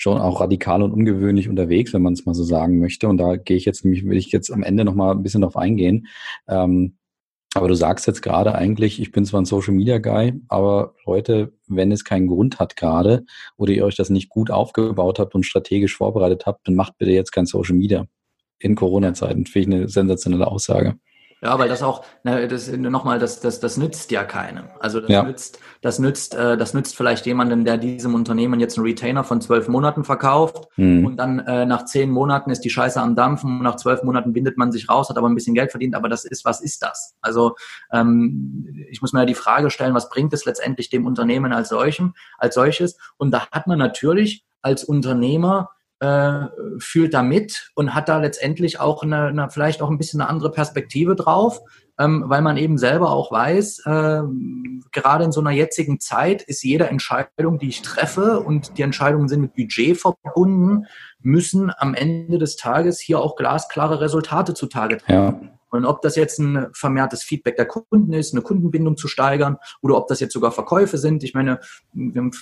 [0.00, 3.08] schon auch radikal und ungewöhnlich unterwegs, wenn man es mal so sagen möchte.
[3.08, 5.56] Und da gehe ich jetzt nämlich, will ich jetzt am Ende nochmal ein bisschen drauf
[5.56, 6.06] eingehen.
[6.46, 6.94] Ähm,
[7.58, 11.52] Aber du sagst jetzt gerade eigentlich, ich bin zwar ein Social Media Guy, aber Leute,
[11.66, 13.24] wenn es keinen Grund hat gerade
[13.56, 17.10] oder ihr euch das nicht gut aufgebaut habt und strategisch vorbereitet habt, dann macht bitte
[17.10, 18.06] jetzt kein Social Media
[18.60, 19.44] in Corona-Zeiten.
[19.46, 21.00] Finde ich eine sensationelle Aussage.
[21.40, 24.64] Ja, weil das auch, ne, das nochmal, das, das, das nützt ja keinem.
[24.80, 25.22] Also das ja.
[25.22, 29.40] nützt, das nützt, äh, das nützt vielleicht jemanden, der diesem Unternehmen jetzt einen Retainer von
[29.40, 31.06] zwölf Monaten verkauft mhm.
[31.06, 34.32] und dann äh, nach zehn Monaten ist die Scheiße am Dampfen und nach zwölf Monaten
[34.32, 36.82] bindet man sich raus, hat aber ein bisschen Geld verdient, aber das ist, was ist
[36.82, 37.14] das?
[37.20, 37.54] Also
[37.92, 41.68] ähm, ich muss mir ja die Frage stellen, was bringt es letztendlich dem Unternehmen als
[41.68, 42.98] solchem, als solches?
[43.16, 45.70] Und da hat man natürlich als Unternehmer
[46.00, 46.46] äh,
[46.78, 50.30] fühlt da mit und hat da letztendlich auch eine, eine, vielleicht auch ein bisschen eine
[50.30, 51.60] andere Perspektive drauf,
[51.98, 54.22] ähm, weil man eben selber auch weiß, äh,
[54.92, 59.28] gerade in so einer jetzigen Zeit ist jede Entscheidung, die ich treffe und die Entscheidungen
[59.28, 60.86] sind mit Budget verbunden,
[61.20, 65.12] müssen am Ende des Tages hier auch glasklare Resultate zutage treten.
[65.12, 65.57] Ja.
[65.70, 69.96] Und ob das jetzt ein vermehrtes Feedback der Kunden ist, eine Kundenbindung zu steigern oder
[69.96, 71.22] ob das jetzt sogar Verkäufe sind.
[71.24, 71.60] Ich meine,
[71.92, 72.32] wir haben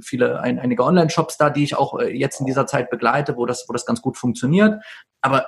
[0.00, 3.46] viele, ein, einige Online-Shops da, die ich auch äh, jetzt in dieser Zeit begleite, wo
[3.46, 4.82] das, wo das ganz gut funktioniert.
[5.20, 5.46] Aber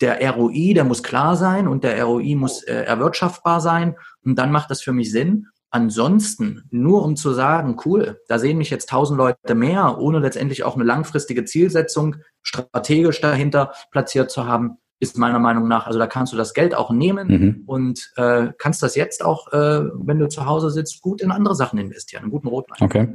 [0.00, 3.96] der ROI, der muss klar sein und der ROI muss äh, erwirtschaftbar sein.
[4.24, 5.46] Und dann macht das für mich Sinn.
[5.74, 10.62] Ansonsten, nur um zu sagen, cool, da sehen mich jetzt tausend Leute mehr, ohne letztendlich
[10.62, 16.06] auch eine langfristige Zielsetzung strategisch dahinter platziert zu haben, ist meiner Meinung nach, also da
[16.06, 17.62] kannst du das Geld auch nehmen mhm.
[17.66, 21.54] und äh, kannst das jetzt auch, äh, wenn du zu Hause sitzt, gut in andere
[21.54, 22.78] Sachen investieren, einen guten Rotwein.
[22.80, 23.08] Okay,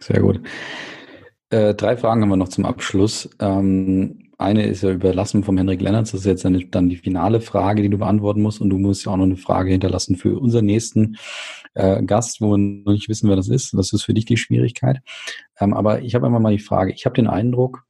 [0.00, 0.40] sehr gut.
[1.50, 3.28] Äh, drei Fragen haben wir noch zum Abschluss.
[3.38, 6.10] Ähm, eine ist ja überlassen vom Henrik Lennartz.
[6.10, 8.60] Das ist jetzt eine, dann die finale Frage, die du beantworten musst.
[8.60, 11.16] Und du musst ja auch noch eine Frage hinterlassen für unseren nächsten
[11.74, 13.72] äh, Gast, wo wir noch nicht wissen, wer das ist.
[13.74, 15.00] Das ist für dich die Schwierigkeit.
[15.60, 16.92] Ähm, aber ich habe einfach mal die Frage.
[16.92, 17.84] Ich habe den Eindruck,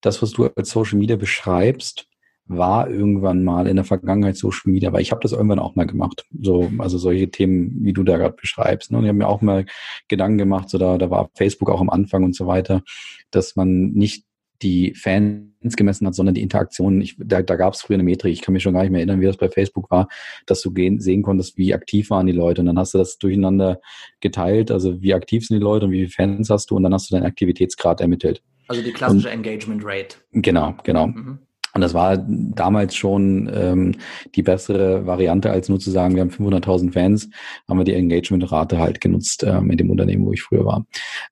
[0.00, 2.07] das, was du als Social Media beschreibst,
[2.48, 5.86] war irgendwann mal in der Vergangenheit Social Media, aber ich habe das irgendwann auch mal
[5.86, 6.24] gemacht.
[6.40, 8.90] So, also solche Themen, wie du da gerade beschreibst.
[8.90, 8.98] Ne?
[8.98, 9.66] Und ich habe mir auch mal
[10.08, 12.82] Gedanken gemacht, so da, da war Facebook auch am Anfang und so weiter,
[13.30, 14.24] dass man nicht
[14.62, 17.00] die Fans gemessen hat, sondern die Interaktion.
[17.00, 19.00] Ich, da da gab es früher eine Metrik, ich kann mich schon gar nicht mehr
[19.00, 20.08] erinnern, wie das bei Facebook war,
[20.46, 22.62] dass du gehen, sehen konntest, wie aktiv waren die Leute.
[22.62, 23.80] Und dann hast du das durcheinander
[24.20, 26.94] geteilt, also wie aktiv sind die Leute und wie viele Fans hast du und dann
[26.94, 28.42] hast du deinen Aktivitätsgrad ermittelt.
[28.68, 30.16] Also die klassische und, Engagement Rate.
[30.32, 31.08] Genau, genau.
[31.08, 31.38] Mhm.
[31.74, 33.94] Und das war damals schon ähm,
[34.34, 37.28] die bessere Variante, als nur zu sagen, wir haben 500.000 Fans,
[37.68, 40.86] haben wir die Engagement-Rate halt genutzt ähm, in dem Unternehmen, wo ich früher war.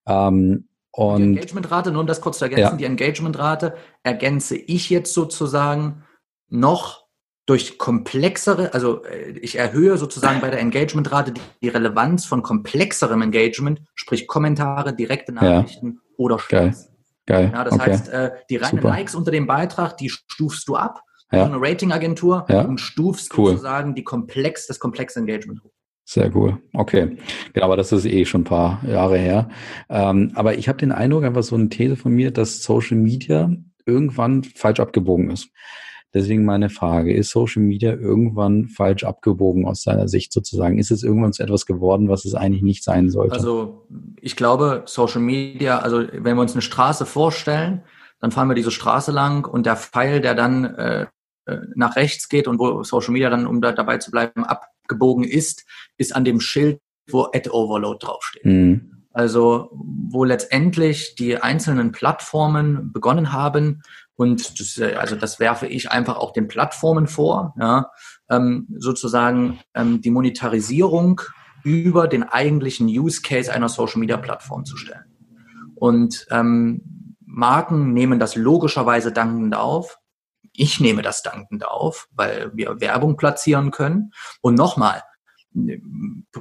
[0.07, 2.76] Ähm, und die Engagement-Rate, nur um das kurz zu ergänzen, ja.
[2.76, 6.05] die Engagement-Rate ergänze ich jetzt sozusagen
[6.49, 7.07] noch
[7.47, 13.22] durch komplexere, also äh, ich erhöhe sozusagen bei der Engagement-Rate die, die, Relevanz von komplexerem
[13.22, 16.14] Engagement, sprich Kommentare, direkte Nachrichten ja.
[16.16, 16.91] oder Shares.
[17.27, 17.51] Geil.
[17.53, 17.91] Ja, das okay.
[17.91, 18.89] heißt, äh, die reinen Super.
[18.89, 21.03] Likes unter dem Beitrag, die stufst du ab,
[21.33, 21.45] ja.
[21.45, 22.62] eine Ratingagentur ja.
[22.62, 23.51] und stufst cool.
[23.51, 25.72] sozusagen die komplex, das komplexe Engagement hoch.
[26.09, 26.59] Sehr cool.
[26.72, 27.16] Okay.
[27.53, 29.49] Genau, aber das ist eh schon ein paar Jahre her.
[29.91, 33.51] Ähm, aber ich habe den Eindruck, einfach so eine These von mir, dass Social Media
[33.87, 35.49] irgendwann falsch abgebogen ist.
[36.16, 40.78] Deswegen meine Frage, ist Social Media irgendwann falsch abgebogen aus deiner Sicht sozusagen?
[40.78, 43.34] Ist es irgendwann zu etwas geworden, was es eigentlich nicht sein sollte?
[43.34, 43.86] Also
[44.22, 47.82] ich glaube, Social Media, also wenn wir uns eine Straße vorstellen,
[48.18, 51.06] dann fahren wir diese Straße lang und der Pfeil, der dann äh,
[51.44, 55.22] äh nach rechts geht und wo Social Media dann, um da dabei zu bleiben, abgebogen
[55.22, 55.66] ist,
[55.98, 58.46] ist an dem Schild, wo Ad Overload draufsteht.
[58.46, 59.04] Mhm.
[59.12, 63.82] Also wo letztendlich die einzelnen Plattformen begonnen haben,
[64.16, 67.90] und das, äh, also das werfe ich einfach auch den Plattformen vor, ja,
[68.30, 71.20] ähm, sozusagen ähm, die Monetarisierung
[71.62, 75.04] über den eigentlichen Use Case einer Social Media Plattform zu stellen.
[75.74, 79.98] Und ähm, Marken nehmen das logischerweise dankend auf.
[80.52, 84.12] Ich nehme das dankend auf, weil wir Werbung platzieren können.
[84.40, 85.02] Und nochmal,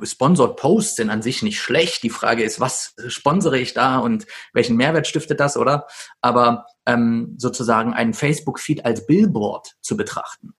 [0.03, 2.03] Sponsored Posts sind an sich nicht schlecht.
[2.03, 5.87] Die Frage ist, was sponsere ich da und welchen Mehrwert stiftet das, oder?
[6.21, 10.53] Aber ähm, sozusagen einen Facebook-Feed als Billboard zu betrachten.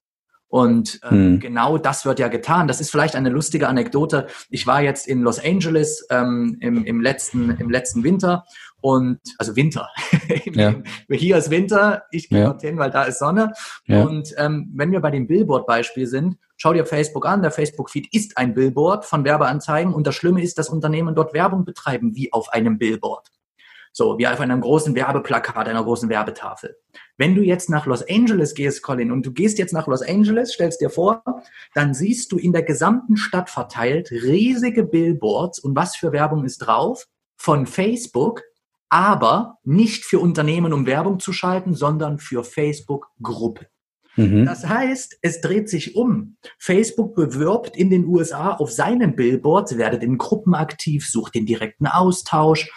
[0.48, 1.40] Und ähm, hm.
[1.40, 2.68] genau das wird ja getan.
[2.68, 4.28] Das ist vielleicht eine lustige Anekdote.
[4.48, 8.44] Ich war jetzt in Los Angeles ähm, im, im, letzten, im letzten Winter
[8.86, 9.88] und also Winter.
[10.44, 10.76] ja.
[11.10, 12.44] Hier ist Winter, ich gehe ja.
[12.46, 13.52] dorthin, weil da ist Sonne.
[13.86, 14.04] Ja.
[14.04, 18.38] Und ähm, wenn wir bei dem Billboard-Beispiel sind, schau dir Facebook an, der Facebook-Feed ist
[18.38, 22.52] ein Billboard von Werbeanzeigen und das Schlimme ist, dass Unternehmen dort Werbung betreiben, wie auf
[22.52, 23.26] einem Billboard.
[23.92, 26.76] So, wie auf einem großen Werbeplakat, einer großen Werbetafel.
[27.16, 30.52] Wenn du jetzt nach Los Angeles gehst, Colin, und du gehst jetzt nach Los Angeles,
[30.52, 31.24] stellst dir vor,
[31.74, 36.58] dann siehst du in der gesamten Stadt verteilt riesige Billboards und was für Werbung ist
[36.58, 37.08] drauf?
[37.36, 38.42] Von Facebook,
[38.88, 43.66] aber nicht für Unternehmen, um Werbung zu schalten, sondern für Facebook-Gruppen.
[44.16, 44.46] Mhm.
[44.46, 46.36] Das heißt, es dreht sich um.
[46.58, 51.86] Facebook bewirbt in den USA auf seinen Billboards, werdet in Gruppen aktiv, sucht den direkten
[51.86, 52.70] Austausch,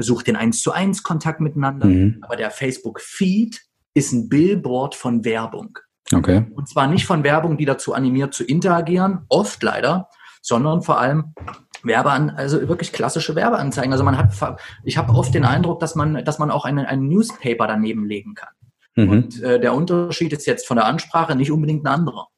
[0.00, 1.86] sucht den 1 zu 1 Kontakt miteinander.
[1.86, 2.18] Mhm.
[2.22, 3.60] Aber der Facebook-Feed
[3.94, 5.78] ist ein Billboard von Werbung.
[6.12, 6.46] Okay.
[6.54, 10.08] Und zwar nicht von Werbung, die dazu animiert zu interagieren, oft leider,
[10.42, 11.34] sondern vor allem
[11.82, 13.92] Werbean, also wirklich klassische Werbeanzeigen.
[13.92, 14.32] Also man hat,
[14.84, 18.34] ich habe oft den Eindruck, dass man, dass man auch einen, einen Newspaper daneben legen
[18.34, 18.54] kann.
[18.96, 19.08] Mhm.
[19.08, 22.28] Und äh, der Unterschied ist jetzt von der Ansprache nicht unbedingt ein anderer.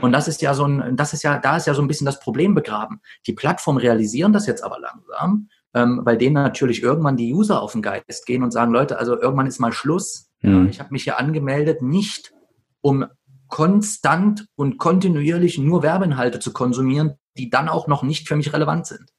[0.00, 2.06] Und das ist ja so ein, das ist ja, da ist ja so ein bisschen
[2.06, 3.00] das Problem begraben.
[3.26, 7.72] Die Plattformen realisieren das jetzt aber langsam, ähm, weil denen natürlich irgendwann die User auf
[7.72, 10.30] den Geist gehen und sagen, Leute, also irgendwann ist mal Schluss.
[10.40, 10.68] Mhm.
[10.68, 12.32] Ich habe mich hier angemeldet, nicht
[12.80, 13.06] um
[13.48, 18.86] konstant und kontinuierlich nur Werbeinhalte zu konsumieren, die dann auch noch nicht für mich relevant
[18.86, 19.12] sind.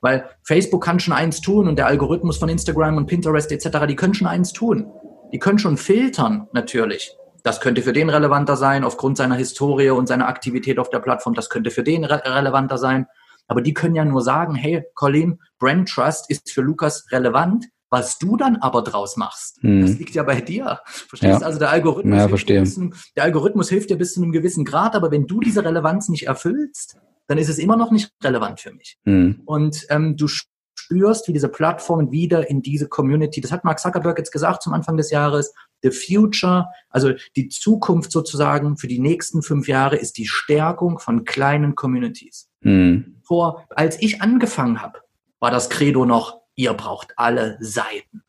[0.00, 3.96] Weil Facebook kann schon eins tun und der Algorithmus von Instagram und Pinterest etc., die
[3.96, 4.90] können schon eins tun.
[5.32, 7.16] Die können schon filtern, natürlich.
[7.42, 11.34] Das könnte für den relevanter sein, aufgrund seiner Historie und seiner Aktivität auf der Plattform.
[11.34, 13.06] Das könnte für den re relevanter sein.
[13.46, 17.66] Aber die können ja nur sagen, hey, Colin, Brand Trust ist für Lukas relevant.
[17.90, 19.82] Was du dann aber draus machst, hm.
[19.82, 20.80] das liegt ja bei dir.
[20.84, 21.46] Verstehst ja.
[21.46, 22.60] Also der Algorithmus, ja, verstehe.
[22.60, 26.08] Bisschen, der Algorithmus hilft dir bis zu einem gewissen Grad, aber wenn du diese Relevanz
[26.08, 26.96] nicht erfüllst,
[27.26, 28.98] dann ist es immer noch nicht relevant für mich.
[29.04, 29.42] Hm.
[29.44, 34.18] Und ähm, du spürst, wie diese Plattformen wieder in diese Community, das hat Mark Zuckerberg
[34.18, 39.42] jetzt gesagt zum Anfang des Jahres, the future, also die Zukunft sozusagen für die nächsten
[39.42, 42.50] fünf Jahre ist die Stärkung von kleinen Communities.
[42.60, 43.20] Mhm.
[43.22, 45.00] Vor, als ich angefangen habe,
[45.40, 48.22] war das Credo noch, ihr braucht alle Seiten.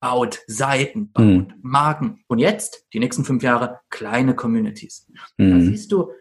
[0.00, 1.54] Baut Seiten, baut mhm.
[1.62, 2.22] Marken.
[2.28, 5.08] Und jetzt, die nächsten fünf Jahre, kleine Communities.
[5.36, 5.50] Mhm.
[5.50, 6.12] Da siehst du,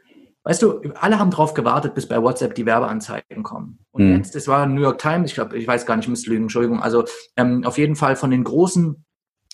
[0.45, 3.79] Weißt du, alle haben drauf gewartet, bis bei WhatsApp die Werbeanzeigen kommen.
[3.91, 4.17] Und mhm.
[4.17, 6.43] jetzt, es war New York Times, ich glaube, ich weiß gar nicht, ich müsste lügen,
[6.43, 6.81] Entschuldigung.
[6.81, 7.05] Also
[7.37, 9.05] ähm, auf jeden Fall von den großen,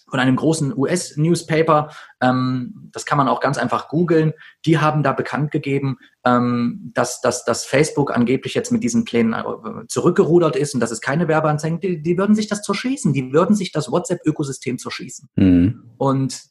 [0.10, 1.90] von einem großen US-Newspaper,
[2.22, 4.34] ähm, das kann man auch ganz einfach googeln,
[4.66, 9.34] die haben da bekannt gegeben, ähm, dass, dass, dass Facebook angeblich jetzt mit diesen Plänen
[9.34, 13.32] äh, zurückgerudert ist und dass es keine Werbeanzeigen, die, die würden sich das zerschießen, die
[13.32, 15.30] würden sich das WhatsApp-Ökosystem zerschießen.
[15.36, 15.84] Mhm.
[15.98, 16.50] Und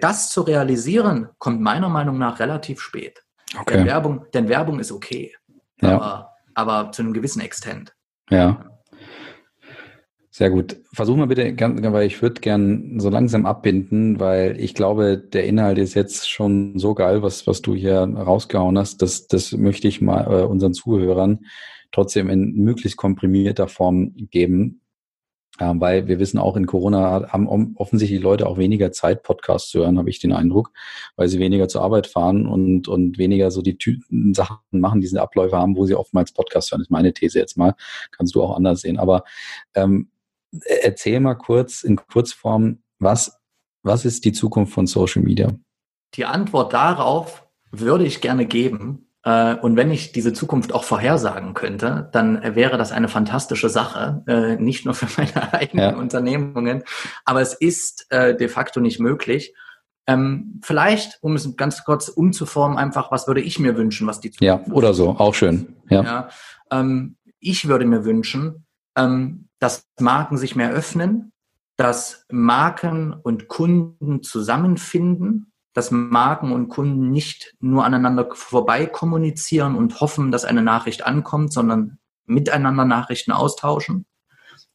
[0.00, 3.22] das zu realisieren, kommt meiner Meinung nach relativ spät.
[3.58, 3.78] Okay.
[3.78, 5.34] Denn, Werbung, denn Werbung ist okay,
[5.80, 5.94] ja.
[5.94, 7.94] aber, aber zu einem gewissen Extent.
[8.30, 8.77] Ja.
[10.38, 10.76] Sehr gut.
[10.92, 11.52] Versuch mal bitte,
[11.92, 16.78] weil ich würde gern so langsam abbinden, weil ich glaube, der Inhalt ist jetzt schon
[16.78, 19.02] so geil, was, was du hier rausgehauen hast.
[19.02, 21.40] Das, das möchte ich mal äh, unseren Zuhörern
[21.90, 24.82] trotzdem in möglichst komprimierter Form geben,
[25.58, 29.80] ähm, weil wir wissen auch in Corona haben offensichtlich Leute auch weniger Zeit, Podcasts zu
[29.80, 30.70] hören, habe ich den Eindruck,
[31.16, 35.20] weil sie weniger zur Arbeit fahren und, und weniger so die Tüten Sachen machen, diese
[35.20, 36.78] Abläufe haben, wo sie oftmals Podcasts hören.
[36.78, 37.74] Das ist meine These jetzt mal.
[38.12, 39.00] Kannst du auch anders sehen.
[39.00, 39.24] Aber
[39.74, 40.10] ähm,
[40.82, 43.38] erzähl mal kurz in Kurzform, was,
[43.82, 45.52] was ist die Zukunft von Social Media?
[46.14, 49.10] Die Antwort darauf würde ich gerne geben.
[49.24, 54.22] Äh, und wenn ich diese Zukunft auch vorhersagen könnte, dann wäre das eine fantastische Sache,
[54.26, 55.96] äh, nicht nur für meine eigenen ja.
[55.96, 56.82] Unternehmungen,
[57.24, 59.54] aber es ist äh, de facto nicht möglich.
[60.06, 64.30] Ähm, vielleicht, um es ganz kurz umzuformen, einfach, was würde ich mir wünschen, was die
[64.30, 65.76] Zukunft Ja, oder so, auch schön.
[65.90, 66.02] Ja.
[66.02, 66.28] ja
[66.70, 68.64] ähm, ich würde mir wünschen,
[68.96, 71.32] ähm, dass Marken sich mehr öffnen,
[71.76, 80.00] dass Marken und Kunden zusammenfinden, dass Marken und Kunden nicht nur aneinander vorbei kommunizieren und
[80.00, 84.06] hoffen, dass eine Nachricht ankommt, sondern miteinander Nachrichten austauschen.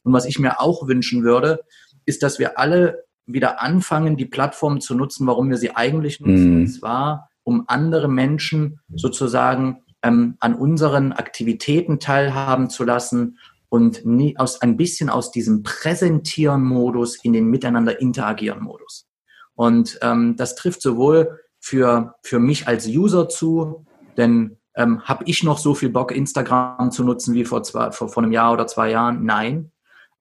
[0.02, 1.60] Und was ich mir auch wünschen würde,
[2.06, 6.54] ist, dass wir alle wieder anfangen, die Plattform zu nutzen, warum wir sie eigentlich nutzen.
[6.54, 6.60] Mm.
[6.60, 13.38] Und zwar, um andere Menschen sozusagen ähm, an unseren Aktivitäten teilhaben zu lassen
[13.74, 19.08] und nie aus, ein bisschen aus diesem Präsentieren-Modus in den Miteinander interagieren-Modus.
[19.56, 23.84] Und ähm, das trifft sowohl für, für mich als User zu,
[24.16, 28.08] denn ähm, habe ich noch so viel Bock, Instagram zu nutzen wie vor, zwei, vor,
[28.08, 29.24] vor einem Jahr oder zwei Jahren?
[29.24, 29.72] Nein,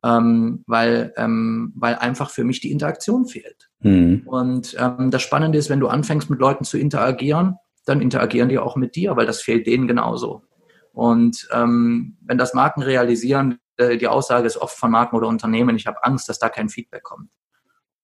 [0.04, 3.70] ähm, weil, ähm, weil einfach für mich die Interaktion fehlt.
[3.82, 4.24] Mhm.
[4.26, 8.58] Und ähm, das Spannende ist, wenn du anfängst mit Leuten zu interagieren, dann interagieren die
[8.58, 10.42] auch mit dir, weil das fehlt denen genauso.
[10.94, 15.76] Und ähm, wenn das Marken realisieren, äh, die Aussage ist oft von Marken oder Unternehmen,
[15.76, 17.30] ich habe Angst, dass da kein Feedback kommt.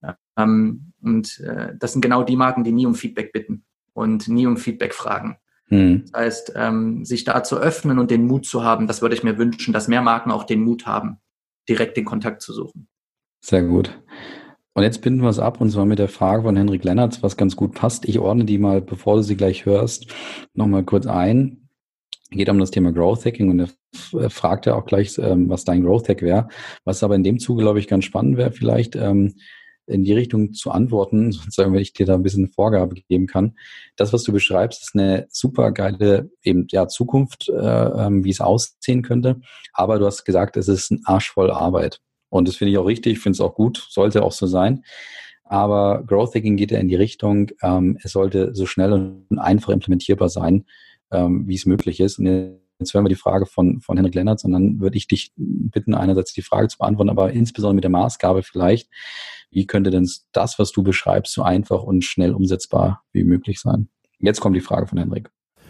[0.02, 3.64] Ja, ähm, und äh, das sind genau die Marken, die nie um Feedback bitten
[3.94, 5.38] und nie um Feedback fragen.
[5.68, 6.06] Hm.
[6.12, 9.24] Das heißt, ähm, sich da zu öffnen und den Mut zu haben, das würde ich
[9.24, 11.18] mir wünschen, dass mehr Marken auch den Mut haben,
[11.68, 12.88] direkt den Kontakt zu suchen.
[13.42, 14.02] Sehr gut.
[14.74, 17.38] Und jetzt binden wir es ab und zwar mit der Frage von Henrik Lennartz, was
[17.38, 18.08] ganz gut passt.
[18.08, 20.08] Ich ordne die mal, bevor du sie gleich hörst,
[20.54, 21.59] nochmal kurz ein
[22.32, 25.84] geht um das Thema Growth Hacking und er fragt ja auch gleich, ähm, was dein
[25.84, 26.48] Growth Hack wäre.
[26.86, 29.36] Was aber in dem Zuge, glaube ich, ganz spannend wäre vielleicht, ähm,
[29.88, 33.28] in die Richtung zu antworten, sozusagen, wenn ich dir da ein bisschen eine Vorgabe geben
[33.28, 33.56] kann.
[33.96, 38.42] Das, was du beschreibst, ist eine super geile eben, ja, Zukunft, äh, ähm, wie es
[38.42, 39.42] aussehen könnte.
[39.74, 42.00] Aber du hast gesagt, es ist ein Arsch voll Arbeit.
[42.30, 44.84] Und das finde ich auch richtig, ich finde es auch gut, sollte auch so sein.
[45.44, 49.74] Aber Growth Hacking geht ja in die Richtung, ähm, es sollte so schnell und einfach
[49.74, 50.66] implementierbar sein,
[51.12, 52.20] ähm, wie es möglich ist.
[52.20, 52.26] Und
[52.80, 56.34] jetzt hören wir die Frage von, von Henrik Lennart, sondern würde ich dich bitten, einerseits
[56.34, 58.90] die Frage zu beantworten, aber insbesondere mit der Maßgabe vielleicht,
[59.52, 63.90] wie könnte denn das, was du beschreibst, so einfach und schnell umsetzbar wie möglich sein?
[64.20, 65.30] Jetzt kommt die Frage von Henrik.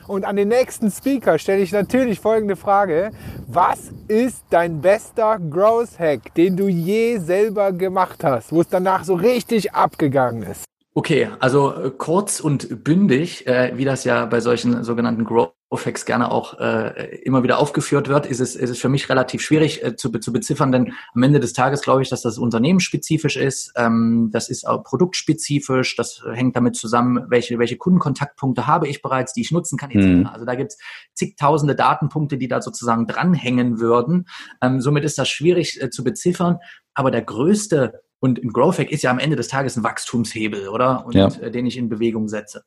[0.09, 3.11] Und an den nächsten Speaker stelle ich natürlich folgende Frage.
[3.47, 9.03] Was ist dein bester Growth Hack, den du je selber gemacht hast, wo es danach
[9.03, 10.65] so richtig abgegangen ist?
[10.99, 16.03] Okay, also äh, kurz und bündig, äh, wie das ja bei solchen sogenannten Growth Hacks
[16.03, 19.81] gerne auch äh, immer wieder aufgeführt wird, ist es, ist es für mich relativ schwierig
[19.81, 23.71] äh, zu, zu beziffern, denn am Ende des Tages glaube ich, dass das unternehmensspezifisch ist,
[23.77, 29.31] ähm, das ist auch produktspezifisch, das hängt damit zusammen, welche, welche Kundenkontaktpunkte habe ich bereits,
[29.31, 30.05] die ich nutzen kann, etc.
[30.05, 30.25] Mhm.
[30.25, 30.79] Also da gibt es
[31.13, 34.27] zigtausende Datenpunkte, die da sozusagen dranhängen würden.
[34.61, 36.57] Ähm, somit ist das schwierig äh, zu beziffern,
[36.93, 40.69] aber der größte und ein Growth Hack ist ja am Ende des Tages ein Wachstumshebel,
[40.69, 41.05] oder?
[41.05, 41.27] Und ja.
[41.27, 42.63] äh, den ich in Bewegung setze.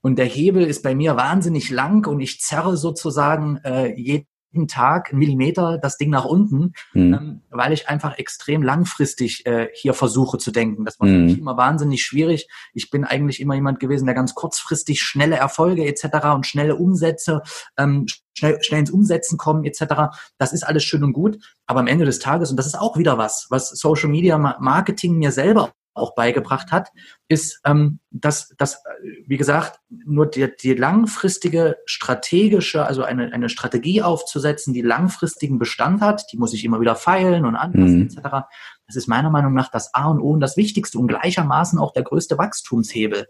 [0.00, 4.26] Und der Hebel ist bei mir wahnsinnig lang und ich zerre sozusagen äh, jeden
[4.68, 7.14] Tag einen Millimeter das Ding nach unten, mhm.
[7.14, 10.84] ähm, weil ich einfach extrem langfristig äh, hier versuche zu denken.
[10.84, 11.26] Das war für mhm.
[11.26, 12.48] mich immer wahnsinnig schwierig.
[12.72, 16.26] Ich bin eigentlich immer jemand gewesen, der ganz kurzfristig schnelle Erfolge etc.
[16.34, 17.42] und schnelle Umsätze,
[17.76, 20.16] ähm, schnell, schnell ins Umsetzen kommen etc.
[20.38, 22.96] Das ist alles schön und gut, aber am Ende des Tages, und das ist auch
[22.96, 26.90] wieder was, was Social Media Marketing mir selber auch beigebracht hat,
[27.28, 28.82] ist, ähm, dass, dass,
[29.26, 36.00] wie gesagt, nur die, die langfristige strategische, also eine, eine Strategie aufzusetzen, die langfristigen Bestand
[36.00, 38.02] hat, die muss ich immer wieder feilen und anpassen, mhm.
[38.06, 38.46] etc.
[38.86, 41.92] Das ist meiner Meinung nach das A und O und das Wichtigste und gleichermaßen auch
[41.92, 43.26] der größte Wachstumshebel.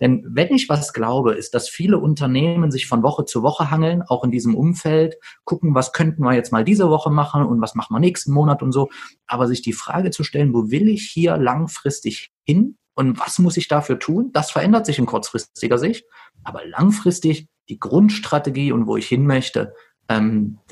[0.00, 4.02] Denn wenn ich was glaube, ist, dass viele Unternehmen sich von Woche zu Woche hangeln,
[4.02, 7.74] auch in diesem Umfeld, gucken, was könnten wir jetzt mal diese Woche machen und was
[7.74, 8.88] machen wir nächsten Monat und so.
[9.26, 13.56] Aber sich die Frage zu stellen, wo will ich hier langfristig hin und was muss
[13.56, 16.04] ich dafür tun, das verändert sich in kurzfristiger Sicht.
[16.44, 19.74] Aber langfristig die Grundstrategie und wo ich hin möchte,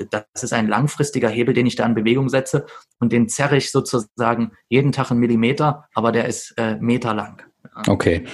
[0.09, 2.65] das ist ein langfristiger Hebel, den ich da in Bewegung setze
[2.99, 7.41] und den zerre ich sozusagen jeden Tag einen Millimeter, aber der ist äh, meterlang.
[7.87, 8.25] Okay.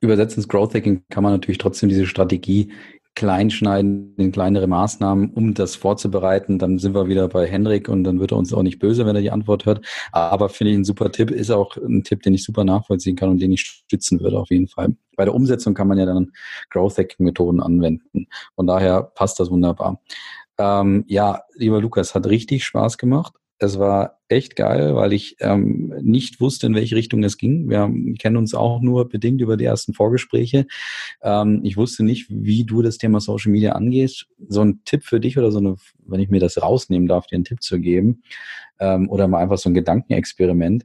[0.00, 2.72] Übersetzen ins Growth Hacking kann man natürlich trotzdem diese Strategie
[3.18, 6.60] kleinschneiden in kleinere Maßnahmen, um das vorzubereiten.
[6.60, 9.16] Dann sind wir wieder bei Henrik und dann wird er uns auch nicht böse, wenn
[9.16, 9.84] er die Antwort hört.
[10.12, 13.30] Aber finde ich ein super Tipp, ist auch ein Tipp, den ich super nachvollziehen kann
[13.30, 14.94] und den ich stützen würde auf jeden Fall.
[15.16, 16.30] Bei der Umsetzung kann man ja dann
[16.70, 18.28] Growth Hacking Methoden anwenden.
[18.54, 20.00] Von daher passt das wunderbar.
[20.56, 23.32] Ähm, ja, lieber Lukas, hat richtig Spaß gemacht.
[23.60, 27.68] Es war echt geil, weil ich ähm, nicht wusste, in welche Richtung es ging.
[27.68, 30.66] Wir kennen uns auch nur bedingt über die ersten Vorgespräche.
[31.22, 34.26] Ähm, ich wusste nicht, wie du das Thema Social Media angehst.
[34.48, 37.36] So ein Tipp für dich oder so eine, wenn ich mir das rausnehmen darf, dir
[37.36, 38.22] einen Tipp zu geben
[38.78, 40.84] ähm, oder mal einfach so ein Gedankenexperiment.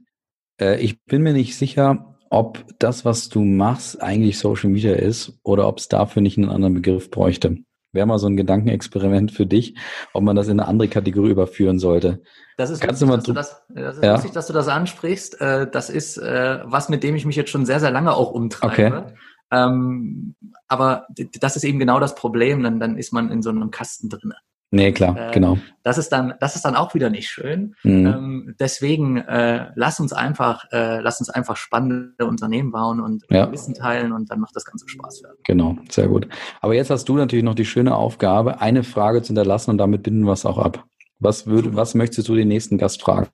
[0.60, 5.38] Äh, ich bin mir nicht sicher, ob das, was du machst, eigentlich Social Media ist
[5.44, 7.58] oder ob es dafür nicht einen anderen Begriff bräuchte.
[7.94, 9.76] Wäre mal so ein Gedankenexperiment für dich,
[10.12, 12.22] ob man das in eine andere Kategorie überführen sollte.
[12.56, 14.12] Das ist Kannst lustig, du mal dass du das, das ist ja.
[14.12, 15.40] lustig, dass du das ansprichst.
[15.40, 18.32] Äh, das ist äh, was, mit dem ich mich jetzt schon sehr, sehr lange auch
[18.32, 19.04] umtreibe.
[19.06, 19.14] Okay.
[19.50, 20.34] Ähm,
[20.66, 21.06] aber
[21.40, 22.62] das ist eben genau das Problem.
[22.62, 24.36] Dann, dann ist man in so einem Kasten drinne.
[24.70, 25.58] Nee, klar, äh, genau.
[25.84, 27.76] Das ist dann, das ist dann auch wieder nicht schön.
[27.84, 28.06] Mhm.
[28.06, 33.52] Ähm, deswegen äh, lass uns einfach, äh, lass uns einfach spannende Unternehmen bauen und ja.
[33.52, 35.36] Wissen teilen und dann macht das Ganze Spaß werden.
[35.46, 36.26] Genau, sehr gut.
[36.60, 40.02] Aber jetzt hast du natürlich noch die schöne Aufgabe, eine Frage zu hinterlassen und damit
[40.02, 40.84] binden wir es auch ab.
[41.20, 43.28] Was würde, was möchtest du den nächsten Gast fragen?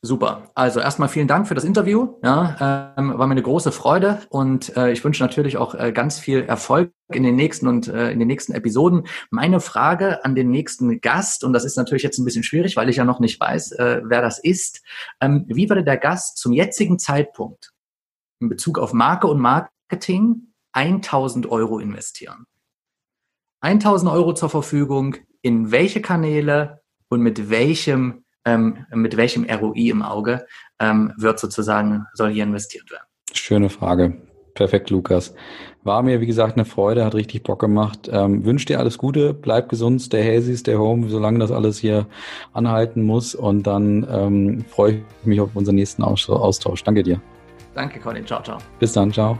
[0.00, 0.50] Super.
[0.54, 2.14] Also erstmal vielen Dank für das Interview.
[2.22, 6.20] Ja, ähm, war mir eine große Freude und äh, ich wünsche natürlich auch äh, ganz
[6.20, 9.08] viel Erfolg in den nächsten und äh, in den nächsten Episoden.
[9.30, 12.88] Meine Frage an den nächsten Gast und das ist natürlich jetzt ein bisschen schwierig, weil
[12.88, 14.84] ich ja noch nicht weiß, äh, wer das ist.
[15.20, 17.72] Ähm, wie würde der Gast zum jetzigen Zeitpunkt
[18.38, 22.46] in Bezug auf Marke und Marketing 1000 Euro investieren?
[23.62, 25.16] 1000 Euro zur Verfügung.
[25.42, 30.46] In welche Kanäle und mit welchem ähm, mit welchem ROI im Auge
[30.80, 33.04] ähm, wird sozusagen, soll hier investiert werden?
[33.32, 34.22] Schöne Frage.
[34.54, 35.34] Perfekt, Lukas.
[35.84, 38.10] War mir, wie gesagt, eine Freude, hat richtig Bock gemacht.
[38.12, 42.06] Ähm, wünsche dir alles Gute, bleib gesund, stay healthy, stay home, solange das alles hier
[42.52, 43.36] anhalten muss.
[43.36, 46.82] Und dann ähm, freue ich mich auf unseren nächsten Austausch.
[46.82, 47.20] Danke dir.
[47.74, 48.26] Danke, Colin.
[48.26, 48.58] Ciao, ciao.
[48.80, 49.38] Bis dann, ciao.